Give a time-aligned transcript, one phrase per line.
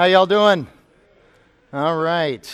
[0.00, 0.66] How y'all doing?
[1.74, 2.50] All right.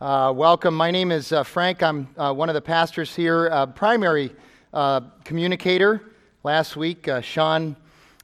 [0.00, 0.74] Uh, welcome.
[0.74, 1.82] My name is uh, Frank.
[1.82, 4.34] I'm uh, one of the pastors here, uh, primary
[4.72, 6.00] uh, communicator.
[6.44, 7.76] Last week, uh, Sean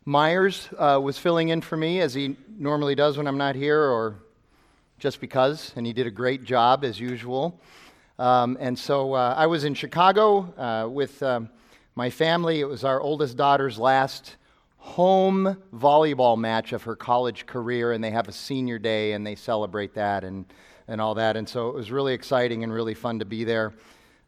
[0.06, 4.14] Myers was filling in for me as he normally does when I'm not here, or
[4.98, 7.60] just because, and he did a great job as usual.
[8.18, 11.50] Um, and so I was in Chicago with um,
[11.96, 12.60] my family.
[12.60, 14.36] It was our oldest daughter's last
[14.82, 19.36] home volleyball match of her college career, and they have a senior day and they
[19.36, 20.44] celebrate that and,
[20.88, 21.36] and all that.
[21.36, 23.72] And so it was really exciting and really fun to be there.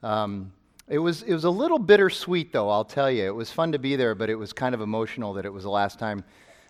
[0.04, 0.52] Um,
[0.88, 3.26] it was, it was a little bittersweet, though, I'll tell you.
[3.26, 5.64] It was fun to be there, but it was kind of emotional that it was
[5.64, 6.22] the last time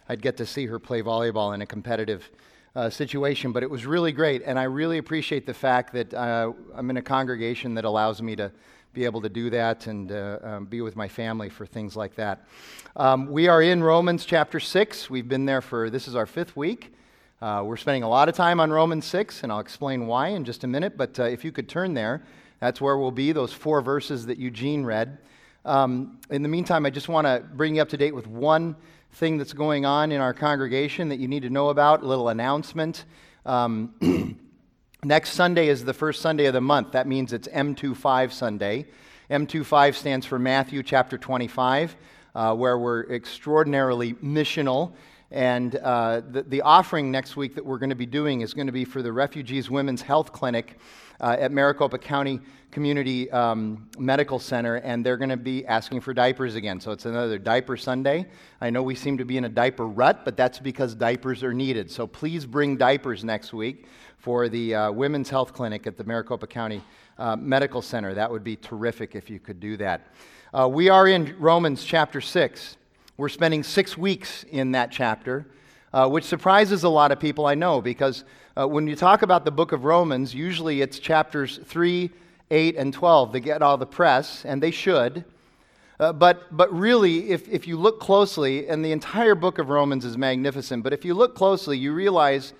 [0.09, 2.31] I'd get to see her play volleyball in a competitive
[2.75, 3.53] uh, situation.
[3.53, 6.97] But it was really great, and I really appreciate the fact that uh, I'm in
[6.97, 8.51] a congregation that allows me to
[8.95, 12.15] be able to do that and uh, um, be with my family for things like
[12.15, 12.47] that.
[12.95, 15.11] Um, we are in Romans chapter 6.
[15.11, 16.95] We've been there for, this is our fifth week.
[17.43, 20.45] Uh, we're spending a lot of time on Romans 6, and I'll explain why in
[20.45, 20.97] just a minute.
[20.97, 22.23] But uh, if you could turn there,
[22.61, 25.19] that's where we'll be, those four verses that Eugene read.
[25.65, 28.77] Um, in the meantime, I just want to bring you up to date with one
[29.11, 32.29] thing that's going on in our congregation that you need to know about, a little
[32.29, 33.07] announcement.
[35.05, 36.93] Next Sunday is the first Sunday of the month.
[36.93, 38.87] That means it's M25 Sunday.
[39.31, 41.95] M25 stands for Matthew chapter 25,
[42.35, 44.93] uh, where we're extraordinarily missional.
[45.35, 48.69] And uh, the, the, offering next week that we're going to be doing is going
[48.69, 50.79] to be for the Refugees Women's Health Clinic
[51.21, 52.39] uh, at Maricopa County
[52.71, 56.79] Community um, Medical Center, and they're going to be asking for diapers again.
[56.79, 58.27] So it's another Diaper Sunday.
[58.61, 61.53] I know we seem to be in a diaper rut, but that's because diapers are
[61.53, 61.91] needed.
[61.91, 63.87] So please bring diapers next week
[64.19, 66.81] for the uh, Women's Health Clinic at the Maricopa County
[67.19, 68.15] uh, Medical Center.
[68.15, 70.15] That would be terrific if you could do that.
[70.53, 72.77] Uh, we are in Romans chapter 6.
[73.17, 75.47] We're spending six weeks in that chapter,
[75.93, 78.25] uh, which surprises a lot of people, I know, because
[78.57, 82.11] uh, when you talk about the book of Romans, usually it's chapters 3,
[82.51, 85.25] 8, and 12 that get all the press, and they should.
[86.01, 90.05] Uh, but, but really, if, if you look closely, and the entire book of Romans
[90.05, 92.53] is magnificent, but if you look closely, you realize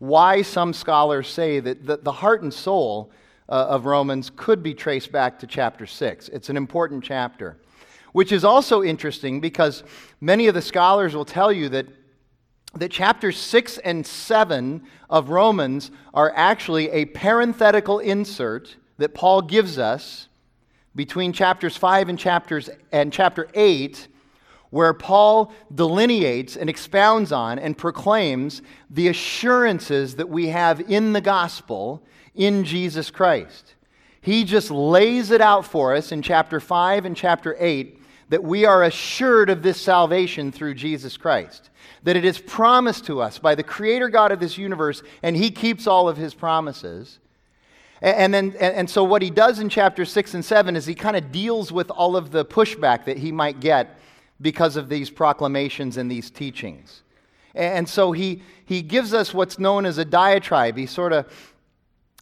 [0.00, 3.12] why some scholars say that the, the heart and soul
[3.48, 6.30] uh, of Romans could be traced back to chapter 6.
[6.30, 7.58] It's an important chapter,
[8.12, 9.82] which is also interesting because
[10.20, 11.86] many of the scholars will tell you that,
[12.74, 19.78] that chapters 6 and 7 of Romans are actually a parenthetical insert that Paul gives
[19.78, 20.28] us
[20.94, 24.08] between chapters 5 and chapters and chapter 8
[24.70, 31.20] where Paul delineates and expounds on and proclaims the assurances that we have in the
[31.20, 32.04] gospel
[32.34, 33.74] in Jesus Christ.
[34.20, 37.99] He just lays it out for us in chapter 5 and chapter 8
[38.30, 41.68] that we are assured of this salvation through Jesus Christ.
[42.04, 45.50] That it is promised to us by the Creator God of this universe, and He
[45.50, 47.18] keeps all of His promises.
[48.02, 51.16] And, then, and so, what he does in chapter 6 and 7 is he kind
[51.16, 53.98] of deals with all of the pushback that he might get
[54.40, 57.02] because of these proclamations and these teachings.
[57.54, 60.78] And so he, he gives us what's known as a diatribe.
[60.78, 61.26] He sort of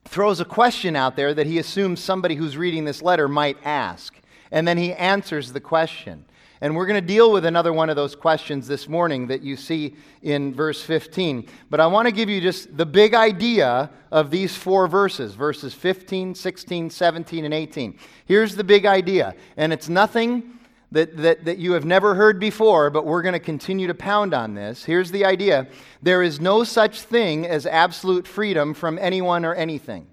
[0.04, 4.18] throws a question out there that he assumes somebody who's reading this letter might ask.
[4.50, 6.24] And then he answers the question.
[6.60, 9.56] And we're going to deal with another one of those questions this morning that you
[9.56, 11.46] see in verse 15.
[11.70, 15.72] But I want to give you just the big idea of these four verses verses
[15.72, 17.98] 15, 16, 17, and 18.
[18.24, 19.36] Here's the big idea.
[19.56, 20.58] And it's nothing
[20.90, 24.34] that, that, that you have never heard before, but we're going to continue to pound
[24.34, 24.84] on this.
[24.84, 25.68] Here's the idea
[26.02, 30.08] there is no such thing as absolute freedom from anyone or anything.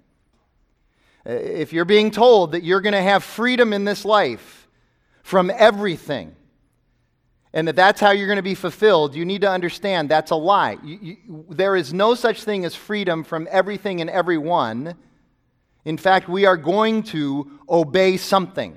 [1.26, 4.68] Uh, if you're being told that you're going to have freedom in this life
[5.22, 6.36] from everything,
[7.52, 10.36] and that that's how you're going to be fulfilled, you need to understand that's a
[10.36, 10.76] lie.
[10.84, 14.94] You, you, there is no such thing as freedom from everything and everyone.
[15.84, 18.76] In fact, we are going to obey something.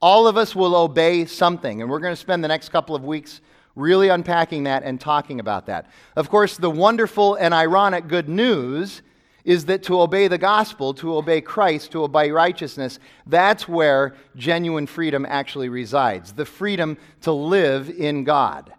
[0.00, 3.04] All of us will obey something, and we're going to spend the next couple of
[3.04, 3.40] weeks
[3.76, 5.90] really unpacking that and talking about that.
[6.16, 9.02] Of course, the wonderful and ironic good news
[9.44, 14.86] is that to obey the gospel, to obey Christ, to obey righteousness, that's where genuine
[14.86, 18.72] freedom actually resides the freedom to live in God.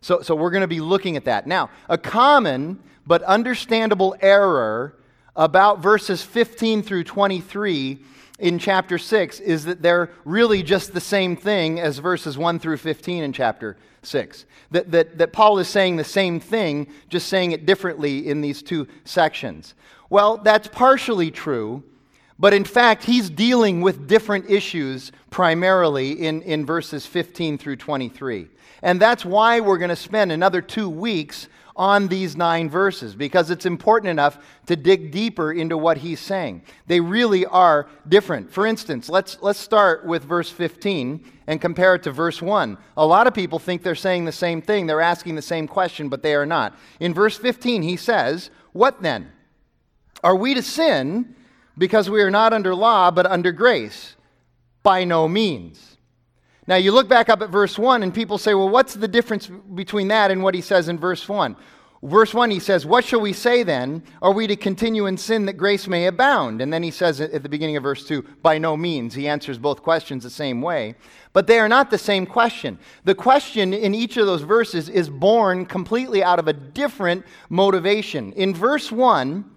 [0.00, 1.46] So, so we're going to be looking at that.
[1.46, 4.96] Now, a common but understandable error
[5.34, 7.98] about verses 15 through 23
[8.38, 12.76] in chapter 6 is that they're really just the same thing as verses 1 through
[12.76, 14.44] 15 in chapter 6.
[14.70, 18.62] That, that, that Paul is saying the same thing, just saying it differently in these
[18.62, 19.74] two sections.
[20.10, 21.82] Well, that's partially true,
[22.38, 28.48] but in fact, he's dealing with different issues primarily in, in verses 15 through 23.
[28.82, 33.50] And that's why we're going to spend another two weeks on these nine verses because
[33.50, 36.62] it's important enough to dig deeper into what he's saying.
[36.86, 38.50] They really are different.
[38.50, 42.78] For instance, let's, let's start with verse 15 and compare it to verse 1.
[42.96, 46.08] A lot of people think they're saying the same thing, they're asking the same question,
[46.08, 46.76] but they are not.
[46.98, 49.30] In verse 15, he says, What then?
[50.24, 51.36] Are we to sin
[51.76, 54.16] because we are not under law, but under grace?
[54.82, 55.95] By no means.
[56.68, 59.48] Now, you look back up at verse 1, and people say, well, what's the difference
[59.74, 61.56] between that and what he says in verse 1?
[62.02, 64.02] Verse 1, he says, What shall we say then?
[64.20, 66.60] Are we to continue in sin that grace may abound?
[66.60, 69.14] And then he says at the beginning of verse 2, By no means.
[69.14, 70.94] He answers both questions the same way.
[71.32, 72.78] But they are not the same question.
[73.04, 78.32] The question in each of those verses is born completely out of a different motivation.
[78.34, 79.55] In verse 1,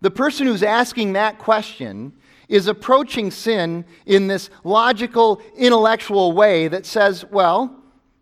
[0.00, 2.12] the person who's asking that question
[2.48, 7.76] is approaching sin in this logical, intellectual way that says, well,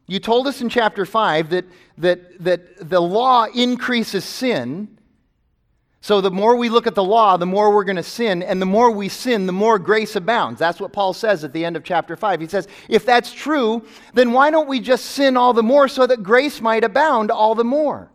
[0.07, 1.65] you told us in chapter 5 that,
[1.99, 4.99] that, that the law increases sin.
[6.01, 8.43] So the more we look at the law, the more we're going to sin.
[8.43, 10.59] And the more we sin, the more grace abounds.
[10.59, 12.41] That's what Paul says at the end of chapter 5.
[12.41, 13.85] He says, if that's true,
[14.15, 17.55] then why don't we just sin all the more so that grace might abound all
[17.55, 18.11] the more?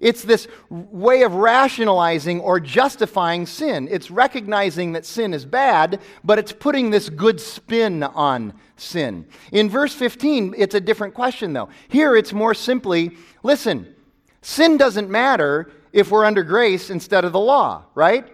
[0.00, 3.88] It's this way of rationalizing or justifying sin.
[3.90, 9.26] It's recognizing that sin is bad, but it's putting this good spin on sin.
[9.52, 11.68] In verse 15, it's a different question, though.
[11.88, 13.94] Here, it's more simply listen,
[14.42, 18.26] sin doesn't matter if we're under grace instead of the law, right?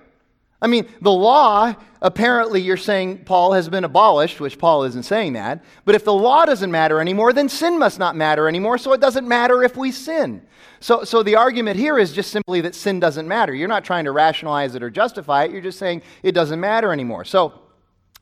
[0.62, 5.35] I mean, the law, apparently, you're saying, Paul, has been abolished, which Paul isn't saying
[5.35, 5.62] that.
[5.85, 9.01] But if the law doesn't matter anymore, then sin must not matter anymore, so it
[9.01, 10.43] doesn't matter if we sin.
[10.81, 13.55] So, so the argument here is just simply that sin doesn't matter.
[13.55, 15.51] You're not trying to rationalize it or justify it.
[15.51, 17.25] You're just saying it doesn't matter anymore.
[17.25, 17.63] So,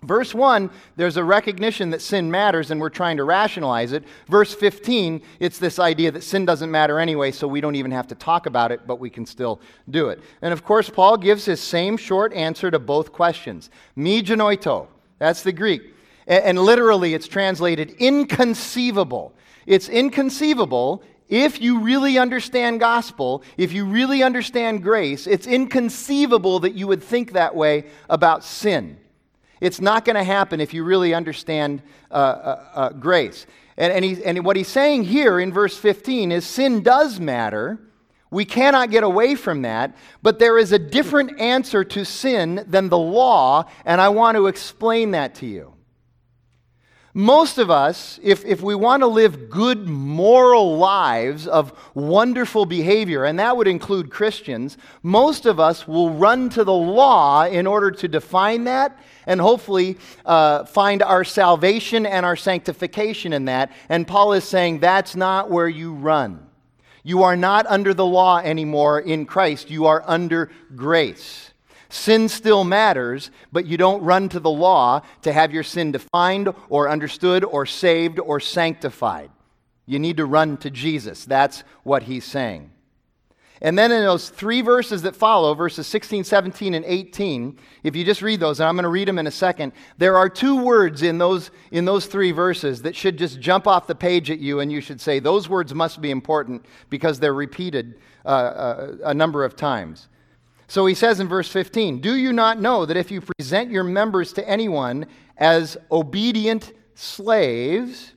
[0.03, 4.03] Verse 1, there's a recognition that sin matters and we're trying to rationalize it.
[4.27, 8.09] Verse 15, it's this idea that sin doesn't matter anyway, so we don't even have
[8.09, 9.61] to talk about it, but we can still
[9.91, 10.21] do it.
[10.43, 13.71] And of course, Paul gives his same short answer to both questions.
[13.95, 14.89] Me genoito,
[15.19, 15.95] that's the Greek.
[16.27, 19.35] And, and literally, it's translated inconceivable.
[19.67, 26.75] It's inconceivable if you really understand gospel, if you really understand grace, it's inconceivable that
[26.75, 28.99] you would think that way about sin.
[29.63, 33.47] It's not going to happen if you really understand uh, uh, uh, grace.
[33.77, 37.79] And, and, he, and what he's saying here in verse 15 is sin does matter.
[38.33, 42.89] We cannot get away from that, but there is a different answer to sin than
[42.89, 45.75] the law, and I want to explain that to you.
[47.15, 53.25] Most of us, if, if we want to live good moral lives of wonderful behavior,
[53.27, 57.93] and that would include Christians, most of us will run to the law in order
[57.93, 63.73] to define that and hopefully uh, find our salvation and our sanctification in that.
[63.89, 66.47] And Paul is saying that's not where you run.
[67.03, 71.53] You are not under the law anymore in Christ, you are under grace.
[71.89, 76.49] Sin still matters, but you don't run to the law to have your sin defined
[76.71, 79.31] or understood or saved or sanctified.
[79.85, 81.27] You need to run to Jesus.
[81.27, 82.71] That's what he's saying.
[83.63, 88.05] And then in those three verses that follow, verses 16, 17, and 18, if you
[88.05, 90.65] just read those, and I'm going to read them in a second, there are two
[90.65, 94.41] words in those, in those three verses that should just jump off the page at
[94.41, 98.97] you, and you should say, those words must be important because they're repeated uh, uh,
[99.05, 100.09] a number of times.
[100.67, 103.85] So he says in verse 15, Do you not know that if you present your
[103.85, 108.13] members to anyone as obedient slaves,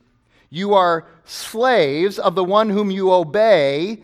[0.50, 4.02] you are slaves of the one whom you obey,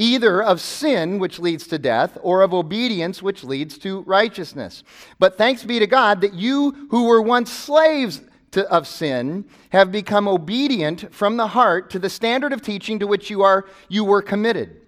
[0.00, 4.82] either of sin, which leads to death, or of obedience, which leads to righteousness?
[5.18, 9.92] But thanks be to God that you who were once slaves to, of sin have
[9.92, 14.04] become obedient from the heart to the standard of teaching to which you, are, you
[14.04, 14.80] were committed.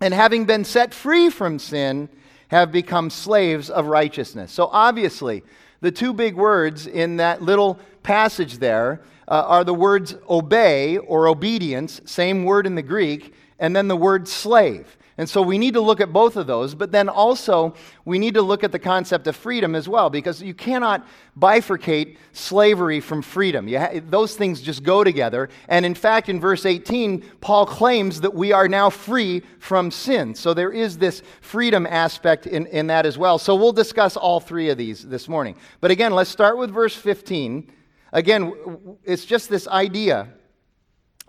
[0.00, 2.08] And having been set free from sin,
[2.48, 4.52] have become slaves of righteousness.
[4.52, 5.42] So obviously,
[5.80, 11.28] the two big words in that little passage there uh, are the words obey or
[11.28, 14.96] obedience, same word in the Greek, and then the word slave.
[15.18, 17.74] And so we need to look at both of those, but then also
[18.04, 21.04] we need to look at the concept of freedom as well, because you cannot
[21.36, 23.66] bifurcate slavery from freedom.
[23.66, 25.48] Ha- those things just go together.
[25.68, 30.36] And in fact, in verse 18, Paul claims that we are now free from sin.
[30.36, 33.38] So there is this freedom aspect in, in that as well.
[33.38, 35.56] So we'll discuss all three of these this morning.
[35.80, 37.72] But again, let's start with verse 15.
[38.12, 38.54] Again,
[39.02, 40.28] it's just this idea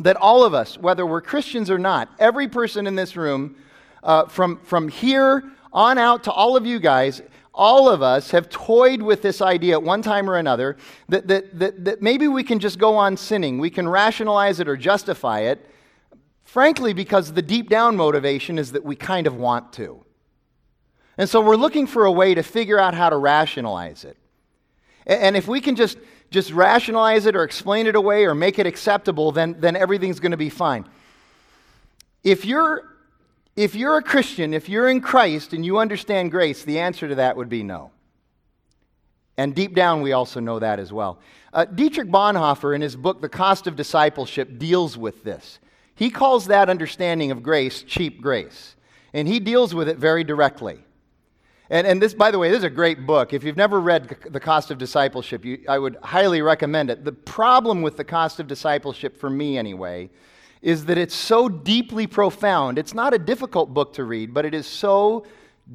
[0.01, 3.55] that all of us, whether we're Christians or not, every person in this room,
[4.03, 7.21] uh, from, from here on out to all of you guys,
[7.53, 10.77] all of us have toyed with this idea at one time or another
[11.09, 13.59] that, that, that, that maybe we can just go on sinning.
[13.59, 15.65] We can rationalize it or justify it
[16.49, 20.03] Frankly, because the deep down motivation is that we kind of want to.
[21.15, 24.17] And so we're looking for a way to figure out how to rationalize it.
[25.05, 25.99] And if we can just,
[26.29, 30.31] just rationalize it or explain it away or make it acceptable, then, then everything's going
[30.31, 30.85] to be fine.
[32.23, 32.83] If you're,
[33.55, 37.15] if you're a Christian, if you're in Christ and you understand grace, the answer to
[37.15, 37.91] that would be no.
[39.37, 41.19] And deep down, we also know that as well.
[41.53, 45.59] Uh, Dietrich Bonhoeffer, in his book, The Cost of Discipleship, deals with this.
[45.95, 48.75] He calls that understanding of grace cheap grace.
[49.13, 50.83] And he deals with it very directly.
[51.69, 53.31] And, and this, by the way, this is a great book.
[53.31, 57.05] If you've never read The Cost of Discipleship, you, I would highly recommend it.
[57.05, 60.09] The problem with The Cost of Discipleship, for me anyway,
[60.63, 62.79] is that it's so deeply profound.
[62.79, 65.25] It's not a difficult book to read, but it is so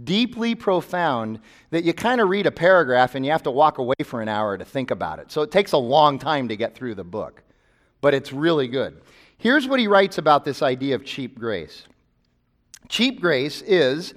[0.03, 1.39] deeply profound
[1.71, 4.29] that you kind of read a paragraph and you have to walk away for an
[4.29, 5.31] hour to think about it.
[5.31, 7.45] So it takes a long time to get through the book,
[8.01, 9.01] but it's really good.
[9.39, 11.85] Here's what he writes about this idea of cheap grace
[12.89, 14.15] cheap grace is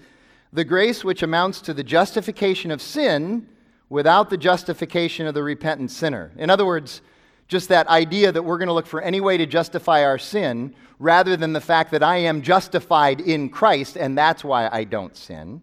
[0.57, 3.47] the grace which amounts to the justification of sin
[3.89, 6.31] without the justification of the repentant sinner.
[6.35, 7.01] In other words,
[7.47, 10.73] just that idea that we're going to look for any way to justify our sin
[10.97, 15.15] rather than the fact that I am justified in Christ and that's why I don't
[15.15, 15.61] sin.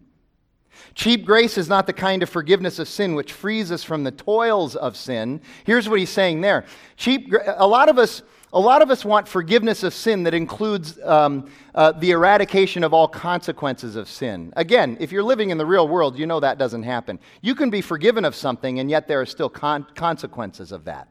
[0.93, 4.11] Cheap grace is not the kind of forgiveness of sin which frees us from the
[4.11, 5.41] toils of sin.
[5.65, 6.63] Here's what he's saying there.
[6.95, 8.21] Cheap, a lot of us,
[8.55, 12.93] a lot of us want forgiveness of sin that includes um, uh, the eradication of
[12.93, 14.53] all consequences of sin.
[14.55, 17.19] Again, if you're living in the real world, you know that doesn't happen.
[17.41, 21.09] You can be forgiven of something, and yet there are still con- consequences of that.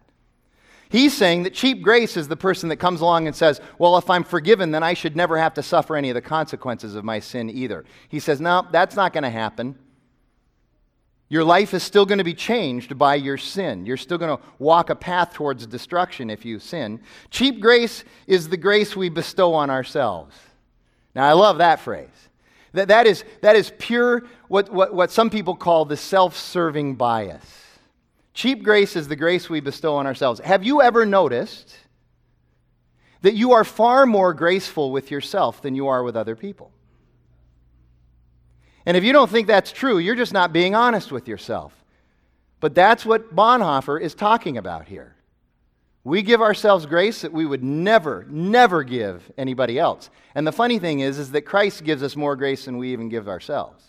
[0.88, 4.08] He's saying that cheap grace is the person that comes along and says, Well, if
[4.08, 7.20] I'm forgiven, then I should never have to suffer any of the consequences of my
[7.20, 7.84] sin either.
[8.08, 9.76] He says, No, that's not going to happen.
[11.28, 13.86] Your life is still going to be changed by your sin.
[13.86, 17.00] You're still going to walk a path towards destruction if you sin.
[17.30, 20.36] Cheap grace is the grace we bestow on ourselves.
[21.14, 22.08] Now, I love that phrase.
[22.72, 26.96] That, that, is, that is pure, what, what, what some people call the self serving
[26.96, 27.62] bias.
[28.34, 30.40] Cheap grace is the grace we bestow on ourselves.
[30.40, 31.76] Have you ever noticed
[33.22, 36.72] that you are far more graceful with yourself than you are with other people?
[38.86, 41.72] And if you don't think that's true, you're just not being honest with yourself.
[42.60, 45.14] But that's what Bonhoeffer is talking about here.
[46.02, 50.10] We give ourselves grace that we would never, never give anybody else.
[50.34, 53.08] And the funny thing is, is that Christ gives us more grace than we even
[53.08, 53.84] give ourselves.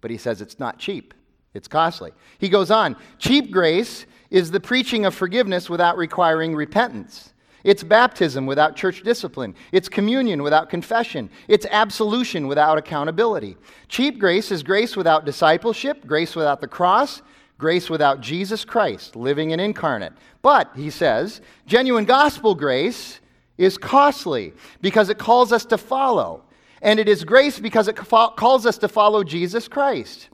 [0.00, 1.12] But he says it's not cheap.
[1.54, 2.12] It's costly.
[2.38, 7.31] He goes on cheap grace is the preaching of forgiveness without requiring repentance.
[7.64, 9.54] It's baptism without church discipline.
[9.70, 11.30] It's communion without confession.
[11.48, 13.56] It's absolution without accountability.
[13.88, 17.22] Cheap grace is grace without discipleship, grace without the cross,
[17.58, 20.12] grace without Jesus Christ, living and incarnate.
[20.42, 23.20] But, he says, genuine gospel grace
[23.58, 26.44] is costly because it calls us to follow.
[26.80, 30.28] And it is grace because it calls us to follow Jesus Christ.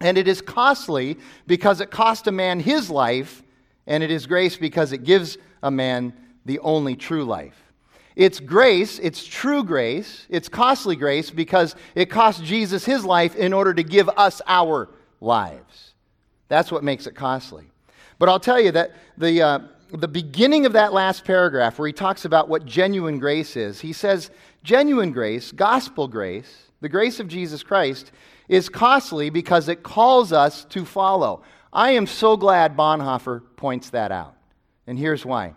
[0.00, 3.44] And it is costly because it cost a man his life,
[3.86, 6.12] and it is grace because it gives a man
[6.44, 7.56] the only true life.
[8.14, 13.52] It's grace, it's true grace, it's costly grace because it cost Jesus his life in
[13.52, 15.94] order to give us our lives.
[16.48, 17.64] That's what makes it costly.
[18.18, 19.58] But I'll tell you that the, uh,
[19.92, 23.94] the beginning of that last paragraph, where he talks about what genuine grace is, he
[23.94, 24.30] says,
[24.62, 28.12] genuine grace, gospel grace, the grace of Jesus Christ,
[28.48, 31.42] is costly because it calls us to follow.
[31.72, 34.36] I am so glad Bonhoeffer points that out.
[34.86, 35.54] And here's why.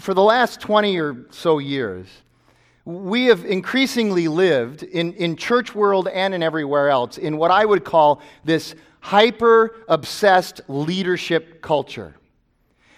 [0.00, 2.06] For the last 20 or so years,
[2.84, 7.64] we have increasingly lived in, in church world and in everywhere else in what I
[7.64, 12.14] would call this hyper obsessed leadership culture.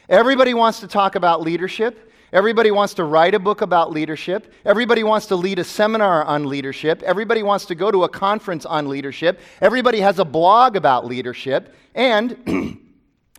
[0.09, 2.11] Everybody wants to talk about leadership.
[2.33, 4.53] Everybody wants to write a book about leadership.
[4.65, 7.03] Everybody wants to lead a seminar on leadership.
[7.03, 9.41] Everybody wants to go to a conference on leadership.
[9.61, 11.75] Everybody has a blog about leadership.
[11.95, 12.81] And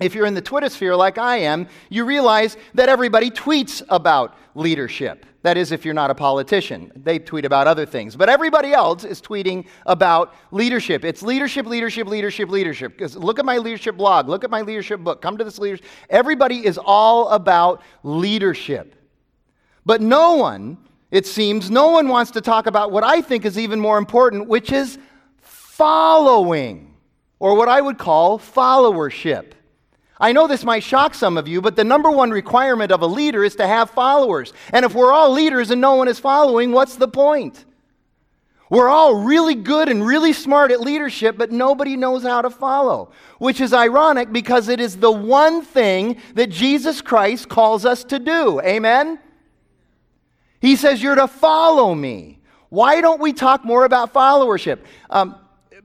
[0.01, 4.36] if you're in the Twitter sphere like I am, you realize that everybody tweets about
[4.55, 5.25] leadership.
[5.43, 6.91] That is, if you're not a politician.
[6.96, 8.15] They tweet about other things.
[8.15, 11.03] But everybody else is tweeting about leadership.
[11.03, 12.91] It's leadership, leadership, leadership, leadership.
[12.96, 15.86] Because look at my leadership blog, look at my leadership book, come to this leadership.
[16.12, 18.96] Everybody is all about leadership.
[19.84, 20.77] But no one,
[21.10, 24.48] it seems, no one wants to talk about what I think is even more important,
[24.48, 25.00] which is
[25.39, 26.93] following,
[27.39, 29.53] or what I would call followership.
[30.22, 33.08] I know this might shock some of you, but the number one requirement of a
[33.08, 34.54] leader is to have followers.
[34.72, 37.66] And if we're all leaders and no one is following, what's the point?
[38.70, 43.12] We're all really good and really smart at leadership, but nobody knows how to follow,
[43.40, 48.20] which is ironic because it is the one thing that Jesus Christ calls us to
[48.20, 48.62] do.
[48.62, 49.20] Amen?
[50.62, 52.40] He says, You're to follow me.
[52.70, 54.80] Why don't we talk more about followership?
[55.10, 55.36] Um,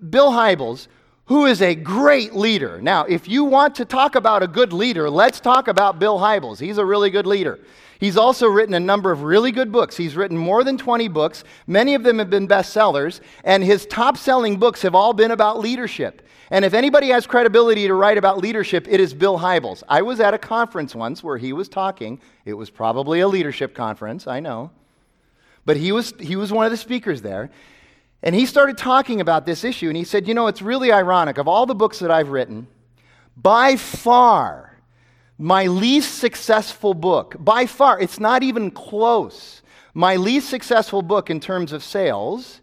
[0.09, 0.89] Bill Hybels,
[1.27, 2.81] who is a great leader.
[2.81, 6.61] Now, if you want to talk about a good leader, let's talk about Bill Hybels.
[6.61, 7.59] He's a really good leader.
[7.99, 9.97] He's also written a number of really good books.
[9.97, 11.45] He's written more than 20 books.
[11.67, 15.59] Many of them have been bestsellers, and his top selling books have all been about
[15.59, 16.23] leadership.
[16.51, 19.83] And if anybody has credibility to write about leadership, it is Bill Hybels.
[19.89, 22.21] I was at a conference once where he was talking.
[22.45, 24.71] It was probably a leadership conference, I know.
[25.65, 27.51] But he was, he was one of the speakers there.
[28.23, 31.39] And he started talking about this issue, and he said, You know, it's really ironic.
[31.39, 32.67] Of all the books that I've written,
[33.37, 34.79] by far,
[35.39, 39.63] my least successful book, by far, it's not even close.
[39.93, 42.61] My least successful book in terms of sales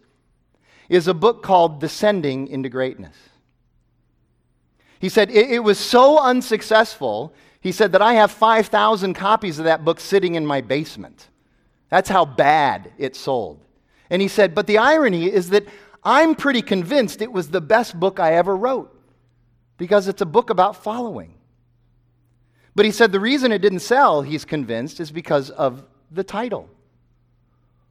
[0.88, 3.16] is a book called Descending into Greatness.
[4.98, 9.64] He said, It, it was so unsuccessful, he said, that I have 5,000 copies of
[9.66, 11.28] that book sitting in my basement.
[11.88, 13.63] That's how bad it sold.
[14.14, 15.66] And he said, But the irony is that
[16.04, 18.96] I'm pretty convinced it was the best book I ever wrote
[19.76, 21.34] because it's a book about following.
[22.76, 26.70] But he said the reason it didn't sell, he's convinced, is because of the title.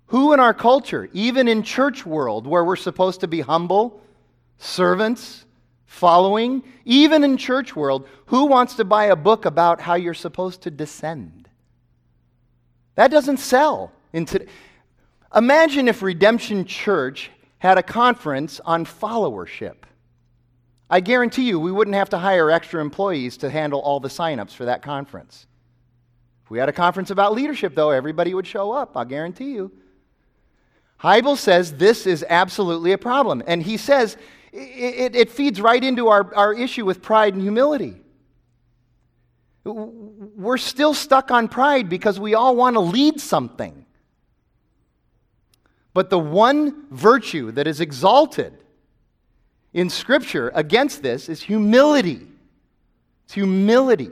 [0.06, 4.02] Who in our culture, even in church world where we're supposed to be humble,
[4.58, 5.44] servants,
[5.88, 10.62] following, even in church world, who wants to buy a book about how you're supposed
[10.62, 11.50] to descend?
[12.96, 14.48] That doesn't sell in today.
[15.36, 19.76] Imagine if Redemption Church had a conference on followership.
[20.90, 24.52] I guarantee you we wouldn't have to hire extra employees to handle all the signups
[24.52, 25.48] for that conference.
[26.44, 29.72] If we had a conference about leadership, though, everybody would show up, I guarantee you.
[31.02, 33.42] Hybels says this is absolutely a problem.
[33.48, 34.18] And he says
[34.52, 37.96] it, it, it feeds right into our, our issue with pride and humility.
[39.64, 43.83] We're still stuck on pride because we all want to lead something.
[45.94, 48.54] But the one virtue that is exalted
[49.74, 52.28] in Scripture against this is humility.
[53.26, 54.10] It's humility.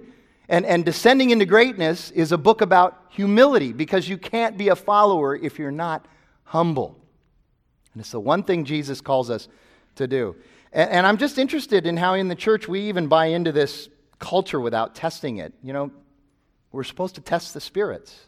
[0.50, 4.76] And, and Descending into Greatness is a book about humility because you can't be a
[4.76, 6.06] follower if you're not
[6.44, 6.98] humble.
[7.94, 9.48] And it's the one thing Jesus calls us
[9.96, 10.36] to do.
[10.74, 13.90] And, and I'm just interested in how in the church we even buy into this
[14.20, 15.54] culture without testing it.
[15.64, 15.92] You know,
[16.72, 18.28] we're supposed to test the spirits.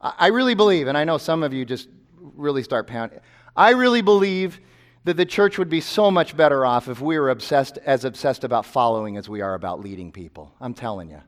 [0.00, 1.88] I, I really believe, and I know some of you just
[2.36, 3.20] really start pounding,
[3.56, 4.60] I really believe
[5.04, 8.44] that the church would be so much better off if we were obsessed, as obsessed
[8.44, 10.52] about following as we are about leading people.
[10.60, 11.22] I'm telling you.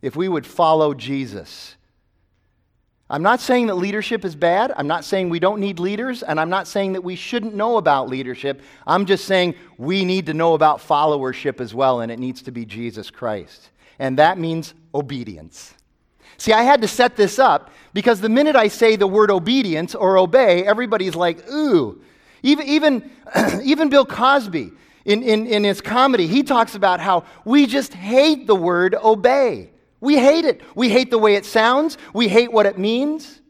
[0.00, 1.76] If we would follow Jesus.
[3.08, 4.72] I'm not saying that leadership is bad.
[4.76, 7.76] I'm not saying we don't need leaders, and I'm not saying that we shouldn't know
[7.76, 8.62] about leadership.
[8.86, 12.52] I'm just saying we need to know about followership as well, and it needs to
[12.52, 13.70] be Jesus Christ.
[13.98, 15.74] And that means obedience.
[16.38, 19.94] See, I had to set this up because the minute I say the word obedience
[19.94, 22.00] or obey, everybody's like, ooh,
[22.42, 23.10] even, even,
[23.62, 24.72] even Bill Cosby,
[25.04, 29.70] in, in, in his comedy, he talks about how we just hate the word obey.
[30.00, 30.62] We hate it.
[30.74, 33.40] We hate the way it sounds, we hate what it means.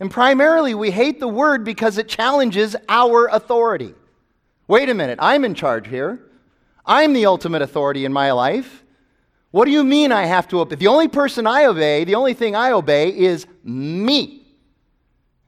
[0.00, 3.94] And primarily, we hate the word because it challenges our authority.
[4.66, 6.20] Wait a minute, I'm in charge here.
[6.84, 8.82] I'm the ultimate authority in my life.
[9.52, 10.76] What do you mean I have to obey?
[10.76, 14.46] The only person I obey, the only thing I obey is me.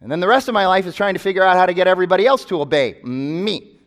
[0.01, 1.87] And then the rest of my life is trying to figure out how to get
[1.87, 3.81] everybody else to obey me.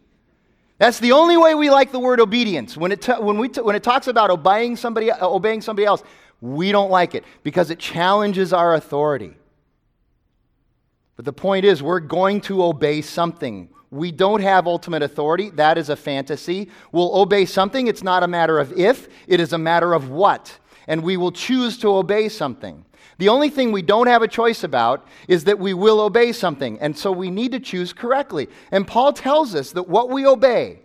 [0.80, 2.76] That's the only way we like the word obedience.
[2.76, 6.04] When it, when we when it talks about obeying somebody, uh, obeying somebody else,
[6.42, 9.36] we don't like it because it challenges our authority.
[11.16, 13.70] But the point is, we're going to obey something.
[13.90, 15.50] We don't have ultimate authority.
[15.52, 16.70] That is a fantasy.
[16.92, 17.88] We'll obey something.
[17.88, 20.58] It's not a matter of if, it is a matter of what.
[20.88, 22.84] And we will choose to obey something.
[23.18, 26.80] The only thing we don't have a choice about is that we will obey something.
[26.80, 28.48] And so we need to choose correctly.
[28.72, 30.82] And Paul tells us that what we obey,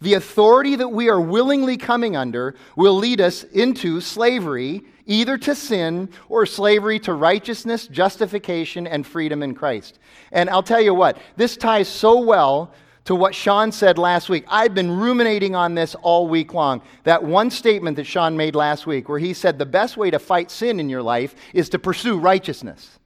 [0.00, 5.54] the authority that we are willingly coming under, will lead us into slavery, either to
[5.54, 9.98] sin or slavery to righteousness, justification, and freedom in Christ.
[10.32, 12.72] And I'll tell you what, this ties so well
[13.04, 14.44] to what Sean said last week.
[14.48, 16.80] I've been ruminating on this all week long.
[17.04, 20.18] That one statement that Sean made last week, where he said the best way to
[20.18, 22.98] fight sin in your life is to pursue righteousness.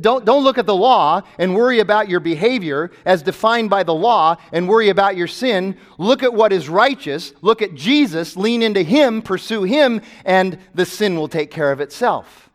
[0.00, 3.94] Don't, don't look at the law and worry about your behavior as defined by the
[3.94, 5.76] law and worry about your sin.
[5.98, 7.32] Look at what is righteous.
[7.40, 8.36] Look at Jesus.
[8.36, 12.50] Lean into Him, pursue Him, and the sin will take care of itself.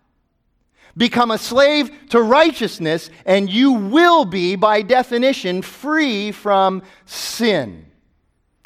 [0.96, 7.88] Become a slave to righteousness, and you will be, by definition, free from sin.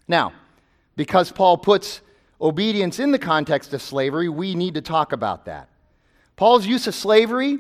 [0.08, 0.34] Now,
[0.98, 2.02] because Paul puts
[2.42, 5.70] obedience in the context of slavery, we need to talk about that.
[6.36, 7.58] Paul's use of slavery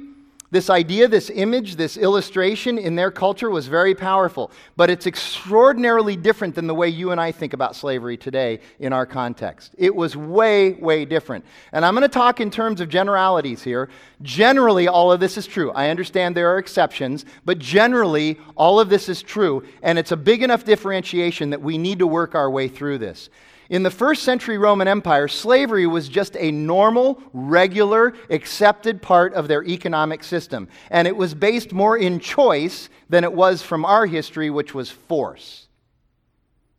[0.50, 6.16] This idea, this image, this illustration in their culture was very powerful, but it's extraordinarily
[6.16, 9.76] different than the way you and I think about slavery today in our context.
[9.78, 11.44] It was way, way different.
[11.74, 13.90] And I'm going to talk in terms of generalities here.
[14.22, 15.72] Generally, all of this is true.
[15.72, 20.18] I understand there are exceptions, but generally, all of this is true, and it's a
[20.18, 23.30] big enough differentiation that we need to work our way through this.
[23.70, 29.48] In the first century Roman Empire, slavery was just a normal, regular, accepted part of
[29.48, 30.70] their economic system.
[30.90, 34.90] And it was based more in choice than it was from our history, which was
[34.90, 35.68] force.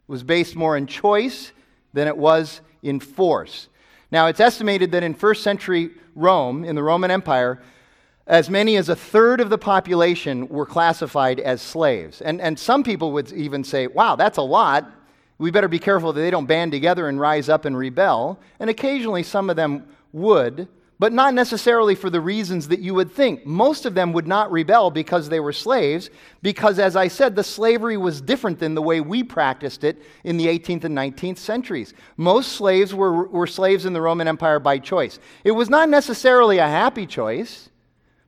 [0.09, 1.53] It was based more in choice
[1.93, 3.69] than it was in force.
[4.11, 7.61] Now, it's estimated that in first century Rome, in the Roman Empire,
[8.27, 12.23] as many as a third of the population were classified as slaves.
[12.23, 14.91] And, and some people would even say, wow, that's a lot
[15.39, 18.41] we better be careful that they don't band together and rise up and rebel.
[18.59, 23.13] And occasionally some of them would, but not necessarily for the reasons that you would
[23.13, 23.47] think.
[23.47, 26.11] Most of them would not rebel because they were slaves,
[26.43, 30.37] because, as I said, the slavery was different than the way we practiced it in
[30.39, 31.95] the 18th and 19th centuries.
[32.17, 35.21] Most slaves were, were slaves in the Roman Empire by choice.
[35.45, 37.69] It was not necessarily a happy choice,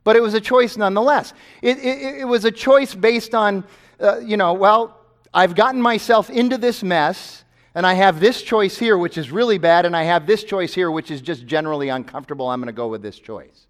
[0.05, 1.35] but it was a choice nonetheless.
[1.63, 3.65] It, it, it was a choice based on,
[3.99, 5.00] uh, you know, well,
[5.33, 9.59] I've gotten myself into this mess, and I have this choice here, which is really
[9.59, 12.49] bad, and I have this choice here, which is just generally uncomfortable.
[12.49, 13.67] I'm going to go with this choice.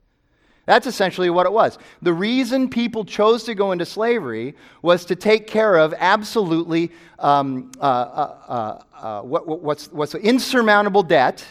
[0.65, 1.79] That's essentially what it was.
[2.01, 7.73] The reason people chose to go into slavery was to take care of absolutely um,
[7.81, 11.45] uh, uh, uh, uh what, what's, what's insurmountable debt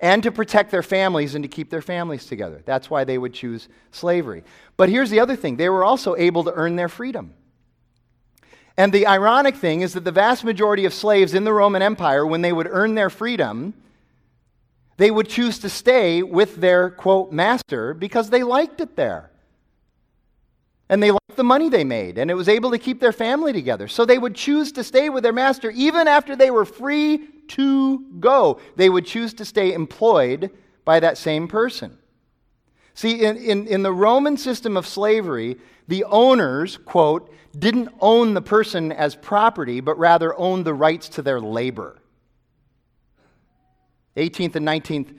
[0.00, 2.62] and to protect their families and to keep their families together.
[2.64, 4.42] That's why they would choose slavery.
[4.76, 7.34] But here's the other thing they were also able to earn their freedom.
[8.76, 12.26] And the ironic thing is that the vast majority of slaves in the Roman Empire,
[12.26, 13.74] when they would earn their freedom,
[14.96, 19.30] they would choose to stay with their, quote, master because they liked it there.
[20.88, 23.52] And they liked the money they made, and it was able to keep their family
[23.52, 23.88] together.
[23.88, 27.98] So they would choose to stay with their master even after they were free to
[28.20, 28.60] go.
[28.76, 30.50] They would choose to stay employed
[30.84, 31.98] by that same person.
[32.94, 35.56] See, in, in, in the Roman system of slavery,
[35.88, 41.22] the owners, quote, didn't own the person as property, but rather owned the rights to
[41.22, 41.98] their labor.
[44.16, 45.14] 18th and 19th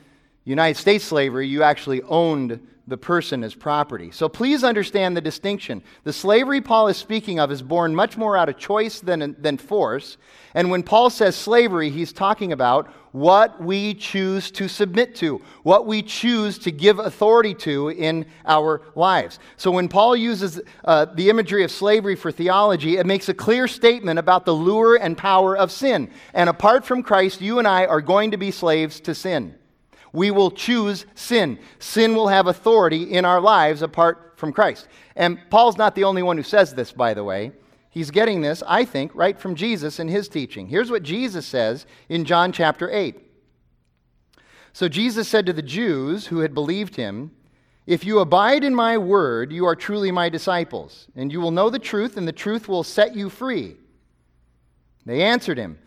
[0.45, 4.11] United States slavery, you actually owned the person as property.
[4.11, 5.81] So please understand the distinction.
[6.03, 9.57] The slavery Paul is speaking of is born much more out of choice than, than
[9.57, 10.17] force.
[10.53, 15.85] And when Paul says slavery, he's talking about what we choose to submit to, what
[15.85, 19.39] we choose to give authority to in our lives.
[19.55, 23.67] So when Paul uses uh, the imagery of slavery for theology, it makes a clear
[23.67, 26.11] statement about the lure and power of sin.
[26.33, 29.55] And apart from Christ, you and I are going to be slaves to sin
[30.13, 31.59] we will choose sin.
[31.79, 34.87] Sin will have authority in our lives apart from Christ.
[35.15, 37.51] And Paul's not the only one who says this, by the way.
[37.89, 40.67] He's getting this, I think, right from Jesus in his teaching.
[40.67, 43.19] Here's what Jesus says in John chapter 8.
[44.71, 47.31] So Jesus said to the Jews who had believed him,
[47.85, 51.69] If you abide in my word, you are truly my disciples, and you will know
[51.69, 53.77] the truth, and the truth will set you free.
[55.05, 55.77] They answered him,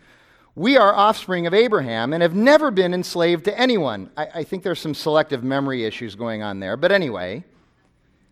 [0.57, 4.09] we are offspring of Abraham and have never been enslaved to anyone.
[4.17, 6.75] I, I, think there's some selective memory issues going on there.
[6.75, 7.43] But anyway,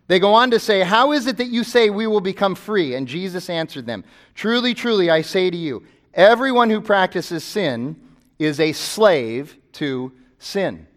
[0.08, 2.96] they go on to say, How is it that you say we will become free?
[2.96, 4.02] And Jesus answered them,
[4.34, 5.84] Truly, truly, I say to you,
[6.14, 7.94] everyone who practices sin
[8.40, 10.10] is a slave to
[10.40, 10.88] sin.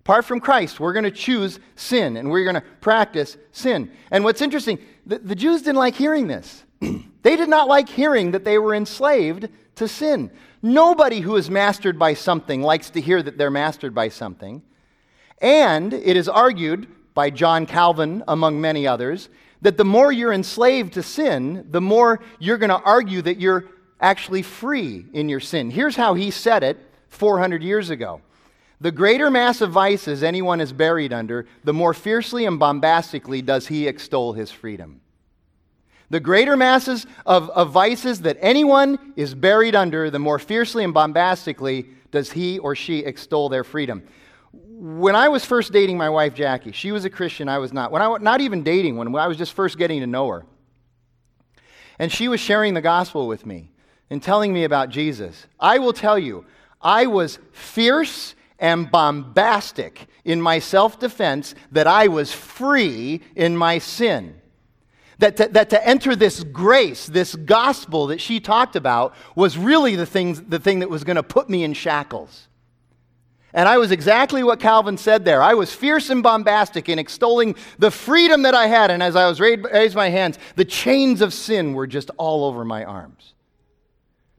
[0.00, 3.88] Apart from Christ, we're going to choose sin and we're going to practice sin.
[4.10, 6.64] And what's interesting, the, the Jews didn't like hearing this.
[7.22, 10.30] they did not like hearing that they were enslaved to sin.
[10.62, 14.62] Nobody who is mastered by something likes to hear that they're mastered by something.
[15.40, 19.28] And it is argued by John Calvin, among many others,
[19.62, 23.66] that the more you're enslaved to sin, the more you're going to argue that you're
[24.00, 25.70] actually free in your sin.
[25.70, 26.78] Here's how he said it
[27.08, 28.20] 400 years ago
[28.80, 33.66] The greater mass of vices anyone is buried under, the more fiercely and bombastically does
[33.66, 35.00] he extol his freedom.
[36.10, 40.92] The greater masses of, of vices that anyone is buried under, the more fiercely and
[40.92, 44.02] bombastically does he or she extol their freedom.
[44.52, 47.92] When I was first dating my wife, Jackie, she was a Christian, I was not.
[47.92, 50.44] When I not even dating, when I was just first getting to know her,
[52.00, 53.70] and she was sharing the gospel with me
[54.08, 56.44] and telling me about Jesus, I will tell you,
[56.82, 63.78] I was fierce and bombastic in my self defense that I was free in my
[63.78, 64.39] sin
[65.20, 69.94] that to, that to enter this grace, this gospel that she talked about, was really
[69.94, 72.48] the, things, the thing that was going to put me in shackles.
[73.52, 75.42] And I was exactly what Calvin said there.
[75.42, 78.90] I was fierce and bombastic in extolling the freedom that I had.
[78.90, 82.64] And as I was raised my hands, the chains of sin were just all over
[82.64, 83.34] my arms.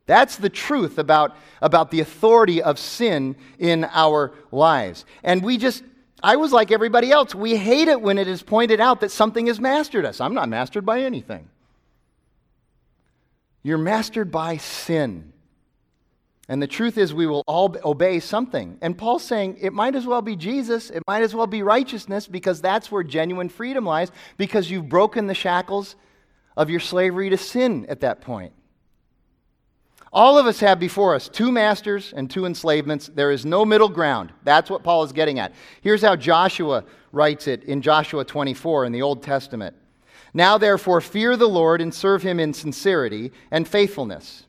[0.07, 5.05] That's the truth about, about the authority of sin in our lives.
[5.23, 5.83] And we just,
[6.23, 7.33] I was like everybody else.
[7.33, 10.21] We hate it when it is pointed out that something has mastered us.
[10.21, 11.49] I'm not mastered by anything.
[13.63, 15.33] You're mastered by sin.
[16.47, 18.77] And the truth is, we will all obey something.
[18.81, 22.27] And Paul's saying it might as well be Jesus, it might as well be righteousness,
[22.27, 25.95] because that's where genuine freedom lies, because you've broken the shackles
[26.57, 28.51] of your slavery to sin at that point.
[30.13, 33.09] All of us have before us two masters and two enslavements.
[33.13, 34.33] There is no middle ground.
[34.43, 35.53] That's what Paul is getting at.
[35.81, 39.75] Here's how Joshua writes it in Joshua 24 in the Old Testament.
[40.33, 44.45] Now, therefore, fear the Lord and serve him in sincerity and faithfulness.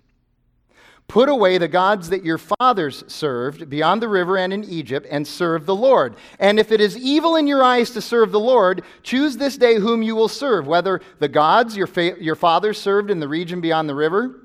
[1.07, 5.27] Put away the gods that your fathers served beyond the river and in Egypt, and
[5.27, 6.16] serve the Lord.
[6.38, 9.75] And if it is evil in your eyes to serve the Lord, choose this day
[9.75, 13.61] whom you will serve, whether the gods your, fa- your fathers served in the region
[13.61, 14.42] beyond the river,